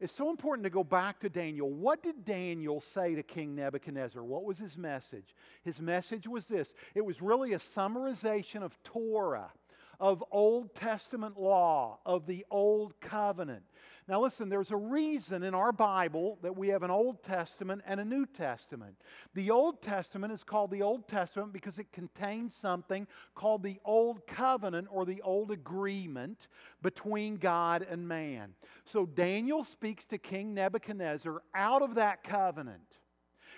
it's 0.00 0.14
so 0.14 0.30
important 0.30 0.64
to 0.64 0.70
go 0.70 0.84
back 0.84 1.20
to 1.20 1.28
Daniel. 1.28 1.70
What 1.70 2.02
did 2.02 2.24
Daniel 2.24 2.80
say 2.80 3.14
to 3.14 3.22
King 3.22 3.54
Nebuchadnezzar? 3.54 4.22
What 4.22 4.44
was 4.44 4.58
his 4.58 4.76
message? 4.76 5.34
His 5.64 5.80
message 5.80 6.26
was 6.26 6.46
this 6.46 6.74
it 6.94 7.04
was 7.04 7.22
really 7.22 7.54
a 7.54 7.58
summarization 7.58 8.62
of 8.62 8.76
Torah, 8.84 9.50
of 9.98 10.22
Old 10.30 10.74
Testament 10.74 11.40
law, 11.40 11.98
of 12.04 12.26
the 12.26 12.44
Old 12.50 13.00
Covenant. 13.00 13.62
Now, 14.08 14.22
listen, 14.22 14.48
there's 14.48 14.70
a 14.70 14.76
reason 14.76 15.42
in 15.42 15.52
our 15.52 15.72
Bible 15.72 16.38
that 16.42 16.56
we 16.56 16.68
have 16.68 16.84
an 16.84 16.92
Old 16.92 17.24
Testament 17.24 17.82
and 17.84 17.98
a 17.98 18.04
New 18.04 18.24
Testament. 18.24 18.94
The 19.34 19.50
Old 19.50 19.82
Testament 19.82 20.32
is 20.32 20.44
called 20.44 20.70
the 20.70 20.82
Old 20.82 21.08
Testament 21.08 21.52
because 21.52 21.80
it 21.80 21.90
contains 21.90 22.54
something 22.54 23.08
called 23.34 23.64
the 23.64 23.80
Old 23.84 24.24
Covenant 24.28 24.86
or 24.92 25.04
the 25.04 25.20
Old 25.22 25.50
Agreement 25.50 26.46
between 26.82 27.36
God 27.36 27.84
and 27.90 28.06
man. 28.06 28.54
So 28.84 29.06
Daniel 29.06 29.64
speaks 29.64 30.04
to 30.04 30.18
King 30.18 30.54
Nebuchadnezzar 30.54 31.42
out 31.52 31.82
of 31.82 31.96
that 31.96 32.22
covenant. 32.22 32.98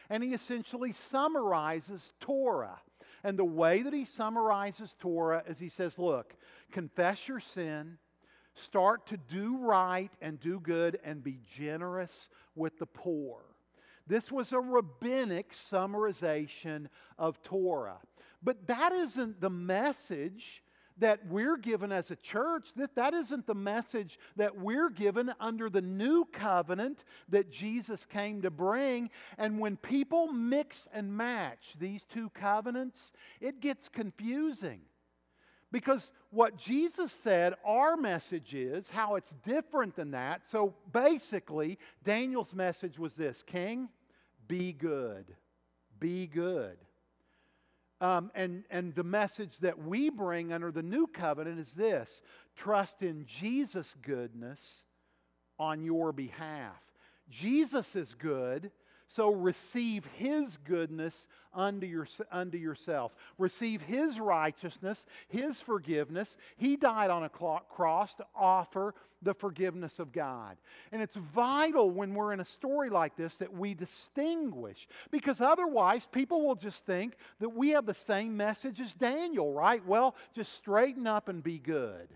And 0.08 0.22
he 0.22 0.32
essentially 0.32 0.92
summarizes 0.92 2.14
Torah. 2.20 2.80
And 3.22 3.38
the 3.38 3.44
way 3.44 3.82
that 3.82 3.92
he 3.92 4.06
summarizes 4.06 4.94
Torah 4.98 5.42
is 5.46 5.58
he 5.58 5.68
says, 5.68 5.98
Look, 5.98 6.34
confess 6.72 7.28
your 7.28 7.40
sin 7.40 7.98
Start 8.64 9.06
to 9.06 9.16
do 9.16 9.56
right 9.58 10.10
and 10.20 10.40
do 10.40 10.60
good 10.60 10.98
and 11.04 11.22
be 11.22 11.40
generous 11.56 12.28
with 12.54 12.78
the 12.78 12.86
poor. 12.86 13.40
This 14.06 14.32
was 14.32 14.52
a 14.52 14.60
rabbinic 14.60 15.52
summarization 15.52 16.86
of 17.18 17.42
Torah. 17.42 17.98
But 18.42 18.66
that 18.66 18.92
isn't 18.92 19.40
the 19.40 19.50
message 19.50 20.62
that 20.98 21.24
we're 21.26 21.56
given 21.56 21.92
as 21.92 22.10
a 22.10 22.16
church. 22.16 22.68
That, 22.76 22.94
that 22.96 23.14
isn't 23.14 23.46
the 23.46 23.54
message 23.54 24.18
that 24.36 24.56
we're 24.56 24.90
given 24.90 25.32
under 25.40 25.70
the 25.70 25.80
new 25.80 26.24
covenant 26.32 27.04
that 27.28 27.50
Jesus 27.50 28.04
came 28.04 28.42
to 28.42 28.50
bring. 28.50 29.10
And 29.36 29.58
when 29.58 29.76
people 29.76 30.32
mix 30.32 30.88
and 30.92 31.16
match 31.16 31.74
these 31.78 32.04
two 32.04 32.30
covenants, 32.30 33.12
it 33.40 33.60
gets 33.60 33.88
confusing. 33.88 34.80
Because 35.70 36.10
what 36.30 36.56
Jesus 36.56 37.12
said, 37.12 37.54
our 37.64 37.96
message 37.96 38.54
is, 38.54 38.88
how 38.88 39.16
it's 39.16 39.32
different 39.46 39.96
than 39.96 40.12
that. 40.12 40.42
So 40.46 40.74
basically, 40.92 41.78
Daniel's 42.04 42.54
message 42.54 42.98
was 42.98 43.12
this 43.14 43.42
King, 43.46 43.88
be 44.46 44.72
good. 44.72 45.26
Be 46.00 46.26
good. 46.26 46.78
Um, 48.00 48.30
and, 48.34 48.64
and 48.70 48.94
the 48.94 49.02
message 49.02 49.58
that 49.58 49.78
we 49.82 50.08
bring 50.08 50.52
under 50.52 50.70
the 50.70 50.82
new 50.82 51.06
covenant 51.06 51.58
is 51.58 51.72
this 51.74 52.22
trust 52.56 53.02
in 53.02 53.26
Jesus' 53.26 53.94
goodness 54.02 54.60
on 55.58 55.82
your 55.82 56.12
behalf. 56.12 56.80
Jesus 57.28 57.96
is 57.96 58.14
good, 58.14 58.70
so 59.08 59.32
receive 59.32 60.04
his 60.16 60.58
goodness 60.64 61.26
unto, 61.54 61.86
your, 61.86 62.06
unto 62.30 62.58
yourself. 62.58 63.12
Receive 63.38 63.80
his 63.80 64.20
righteousness, 64.20 65.04
his 65.28 65.60
forgiveness. 65.60 66.36
He 66.56 66.76
died 66.76 67.10
on 67.10 67.24
a 67.24 67.28
cross 67.28 68.14
to 68.16 68.26
offer 68.34 68.94
the 69.22 69.34
forgiveness 69.34 69.98
of 69.98 70.12
God. 70.12 70.56
And 70.92 71.02
it's 71.02 71.16
vital 71.16 71.90
when 71.90 72.14
we're 72.14 72.32
in 72.32 72.40
a 72.40 72.44
story 72.44 72.90
like 72.90 73.16
this 73.16 73.34
that 73.36 73.52
we 73.52 73.74
distinguish 73.74 74.86
because 75.10 75.40
otherwise 75.40 76.06
people 76.12 76.46
will 76.46 76.54
just 76.54 76.84
think 76.86 77.16
that 77.40 77.48
we 77.48 77.70
have 77.70 77.86
the 77.86 77.94
same 77.94 78.36
message 78.36 78.80
as 78.80 78.92
Daniel, 78.94 79.52
right? 79.52 79.84
Well, 79.84 80.14
just 80.34 80.54
straighten 80.54 81.06
up 81.06 81.28
and 81.28 81.42
be 81.42 81.58
good. 81.58 82.08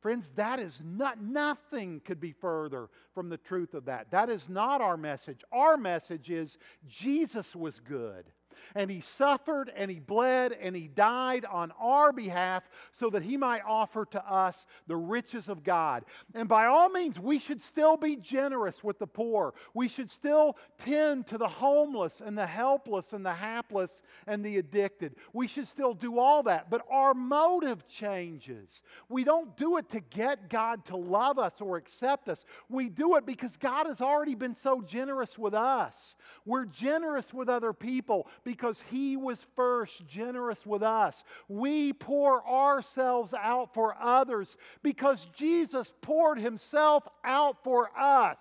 Friends, 0.00 0.30
that 0.36 0.60
is 0.60 0.80
not, 0.84 1.20
nothing 1.20 2.00
could 2.04 2.20
be 2.20 2.32
further 2.32 2.88
from 3.14 3.28
the 3.28 3.38
truth 3.38 3.74
of 3.74 3.86
that. 3.86 4.10
That 4.10 4.28
is 4.28 4.48
not 4.48 4.80
our 4.80 4.96
message. 4.96 5.40
Our 5.52 5.76
message 5.76 6.30
is 6.30 6.58
Jesus 6.88 7.56
was 7.56 7.80
good 7.80 8.26
and 8.74 8.90
he 8.90 9.00
suffered 9.00 9.72
and 9.76 9.90
he 9.90 9.98
bled 9.98 10.52
and 10.52 10.74
he 10.74 10.88
died 10.88 11.44
on 11.44 11.72
our 11.80 12.12
behalf 12.12 12.62
so 12.98 13.10
that 13.10 13.22
he 13.22 13.36
might 13.36 13.62
offer 13.66 14.04
to 14.06 14.32
us 14.32 14.66
the 14.86 14.96
riches 14.96 15.48
of 15.48 15.64
God. 15.64 16.04
And 16.34 16.48
by 16.48 16.66
all 16.66 16.88
means, 16.88 17.18
we 17.18 17.38
should 17.38 17.62
still 17.62 17.96
be 17.96 18.16
generous 18.16 18.82
with 18.82 18.98
the 18.98 19.06
poor. 19.06 19.54
We 19.74 19.88
should 19.88 20.10
still 20.10 20.56
tend 20.78 21.26
to 21.28 21.38
the 21.38 21.48
homeless 21.48 22.14
and 22.24 22.36
the 22.36 22.46
helpless 22.46 23.12
and 23.12 23.24
the 23.24 23.32
hapless 23.32 23.90
and 24.26 24.44
the 24.44 24.58
addicted. 24.58 25.16
We 25.32 25.46
should 25.46 25.68
still 25.68 25.94
do 25.94 26.18
all 26.18 26.42
that. 26.44 26.70
But 26.70 26.82
our 26.90 27.14
motive 27.14 27.86
changes. 27.88 28.82
We 29.08 29.24
don't 29.24 29.56
do 29.56 29.76
it 29.76 29.88
to 29.90 30.00
get 30.00 30.48
God 30.48 30.84
to 30.86 30.96
love 30.96 31.38
us 31.38 31.54
or 31.60 31.76
accept 31.76 32.28
us. 32.28 32.44
We 32.68 32.88
do 32.88 33.16
it 33.16 33.26
because 33.26 33.56
God 33.56 33.86
has 33.86 34.00
already 34.00 34.34
been 34.34 34.54
so 34.54 34.80
generous 34.80 35.38
with 35.38 35.54
us. 35.54 36.16
We're 36.44 36.64
generous 36.64 37.32
with 37.32 37.48
other 37.48 37.72
people 37.72 38.28
because 38.46 38.82
He 38.92 39.16
was 39.16 39.44
first 39.56 40.06
generous 40.06 40.64
with 40.64 40.82
us. 40.82 41.24
We 41.48 41.92
pour 41.92 42.46
ourselves 42.46 43.34
out 43.34 43.74
for 43.74 43.96
others 44.00 44.56
because 44.84 45.26
Jesus 45.34 45.92
poured 46.00 46.38
Himself 46.38 47.06
out 47.24 47.62
for 47.64 47.90
us. 47.98 48.38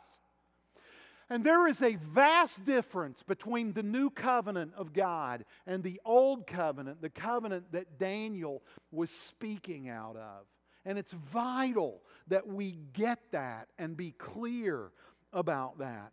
And 1.27 1.43
there 1.43 1.67
is 1.67 1.81
a 1.81 1.95
vast 1.95 2.63
difference 2.65 3.23
between 3.23 3.73
the 3.73 3.81
new 3.81 4.11
covenant 4.11 4.73
of 4.77 4.93
God 4.93 5.43
and 5.65 5.81
the 5.81 5.99
old 6.05 6.45
covenant, 6.45 7.01
the 7.01 7.09
covenant 7.09 7.71
that 7.71 7.97
Daniel 7.97 8.61
was 8.91 9.09
speaking 9.09 9.89
out 9.89 10.17
of. 10.17 10.45
And 10.85 10.99
it's 10.99 11.13
vital 11.33 12.03
that 12.27 12.45
we 12.47 12.77
get 12.93 13.17
that 13.31 13.69
and 13.79 13.97
be 13.97 14.11
clear 14.11 14.91
about 15.33 15.79
that. 15.79 16.11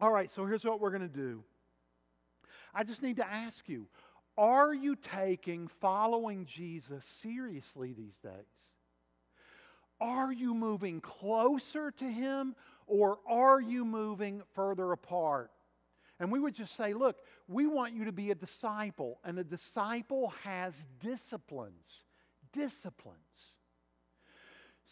All 0.00 0.10
right, 0.10 0.28
so 0.34 0.46
here's 0.46 0.64
what 0.64 0.80
we're 0.80 0.90
going 0.90 1.08
to 1.08 1.08
do. 1.08 1.44
I 2.74 2.84
just 2.84 3.02
need 3.02 3.16
to 3.16 3.26
ask 3.26 3.68
you 3.68 3.86
are 4.36 4.72
you 4.72 4.94
taking 4.94 5.66
following 5.66 6.46
Jesus 6.46 7.04
seriously 7.20 7.92
these 7.92 8.16
days? 8.22 8.46
Are 10.00 10.32
you 10.32 10.54
moving 10.54 11.00
closer 11.00 11.90
to 11.90 12.04
Him 12.04 12.54
or 12.86 13.18
are 13.28 13.60
you 13.60 13.84
moving 13.84 14.42
further 14.54 14.92
apart? 14.92 15.50
And 16.20 16.32
we 16.32 16.40
would 16.40 16.54
just 16.54 16.76
say, 16.76 16.94
look, 16.94 17.16
we 17.46 17.66
want 17.66 17.94
you 17.94 18.04
to 18.04 18.12
be 18.12 18.30
a 18.30 18.34
disciple, 18.34 19.20
and 19.24 19.38
a 19.38 19.44
disciple 19.44 20.32
has 20.42 20.74
disciplines. 21.00 22.04
Disciplines. 22.52 23.18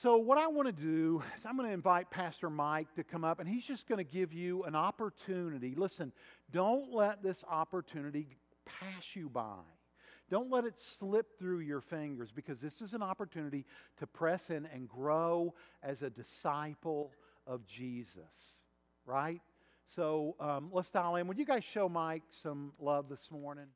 So, 0.03 0.18
what 0.18 0.36
I 0.36 0.47
want 0.47 0.68
to 0.68 0.72
do 0.72 1.22
is, 1.38 1.47
I'm 1.47 1.57
going 1.57 1.68
to 1.68 1.72
invite 1.72 2.11
Pastor 2.11 2.51
Mike 2.51 2.94
to 2.97 3.05
come 3.05 3.24
up, 3.24 3.40
and 3.40 3.49
he's 3.49 3.64
just 3.64 3.88
going 3.88 3.97
to 3.97 4.05
give 4.05 4.30
you 4.34 4.62
an 4.64 4.74
opportunity. 4.74 5.74
Listen, 5.74 6.12
don't 6.53 6.92
let 6.92 7.22
this 7.22 7.42
opportunity 7.49 8.36
pass 8.66 9.14
you 9.14 9.30
by. 9.30 9.62
Don't 10.28 10.51
let 10.51 10.64
it 10.64 10.78
slip 10.78 11.38
through 11.38 11.61
your 11.61 11.80
fingers 11.80 12.30
because 12.30 12.61
this 12.61 12.82
is 12.82 12.92
an 12.92 13.03
opportunity 13.03 13.64
to 13.99 14.07
press 14.07 14.51
in 14.51 14.66
and 14.66 14.86
grow 14.86 15.55
as 15.82 16.03
a 16.03 16.11
disciple 16.11 17.12
of 17.47 17.64
Jesus, 17.66 18.20
right? 19.07 19.40
So 19.94 20.34
um, 20.40 20.68
let's 20.72 20.90
dial 20.90 21.16
in. 21.16 21.26
Would 21.28 21.38
you 21.38 21.47
guys 21.47 21.64
show 21.64 21.88
Mike 21.88 22.24
some 22.42 22.72
love 22.78 23.09
this 23.09 23.30
morning? 23.30 23.66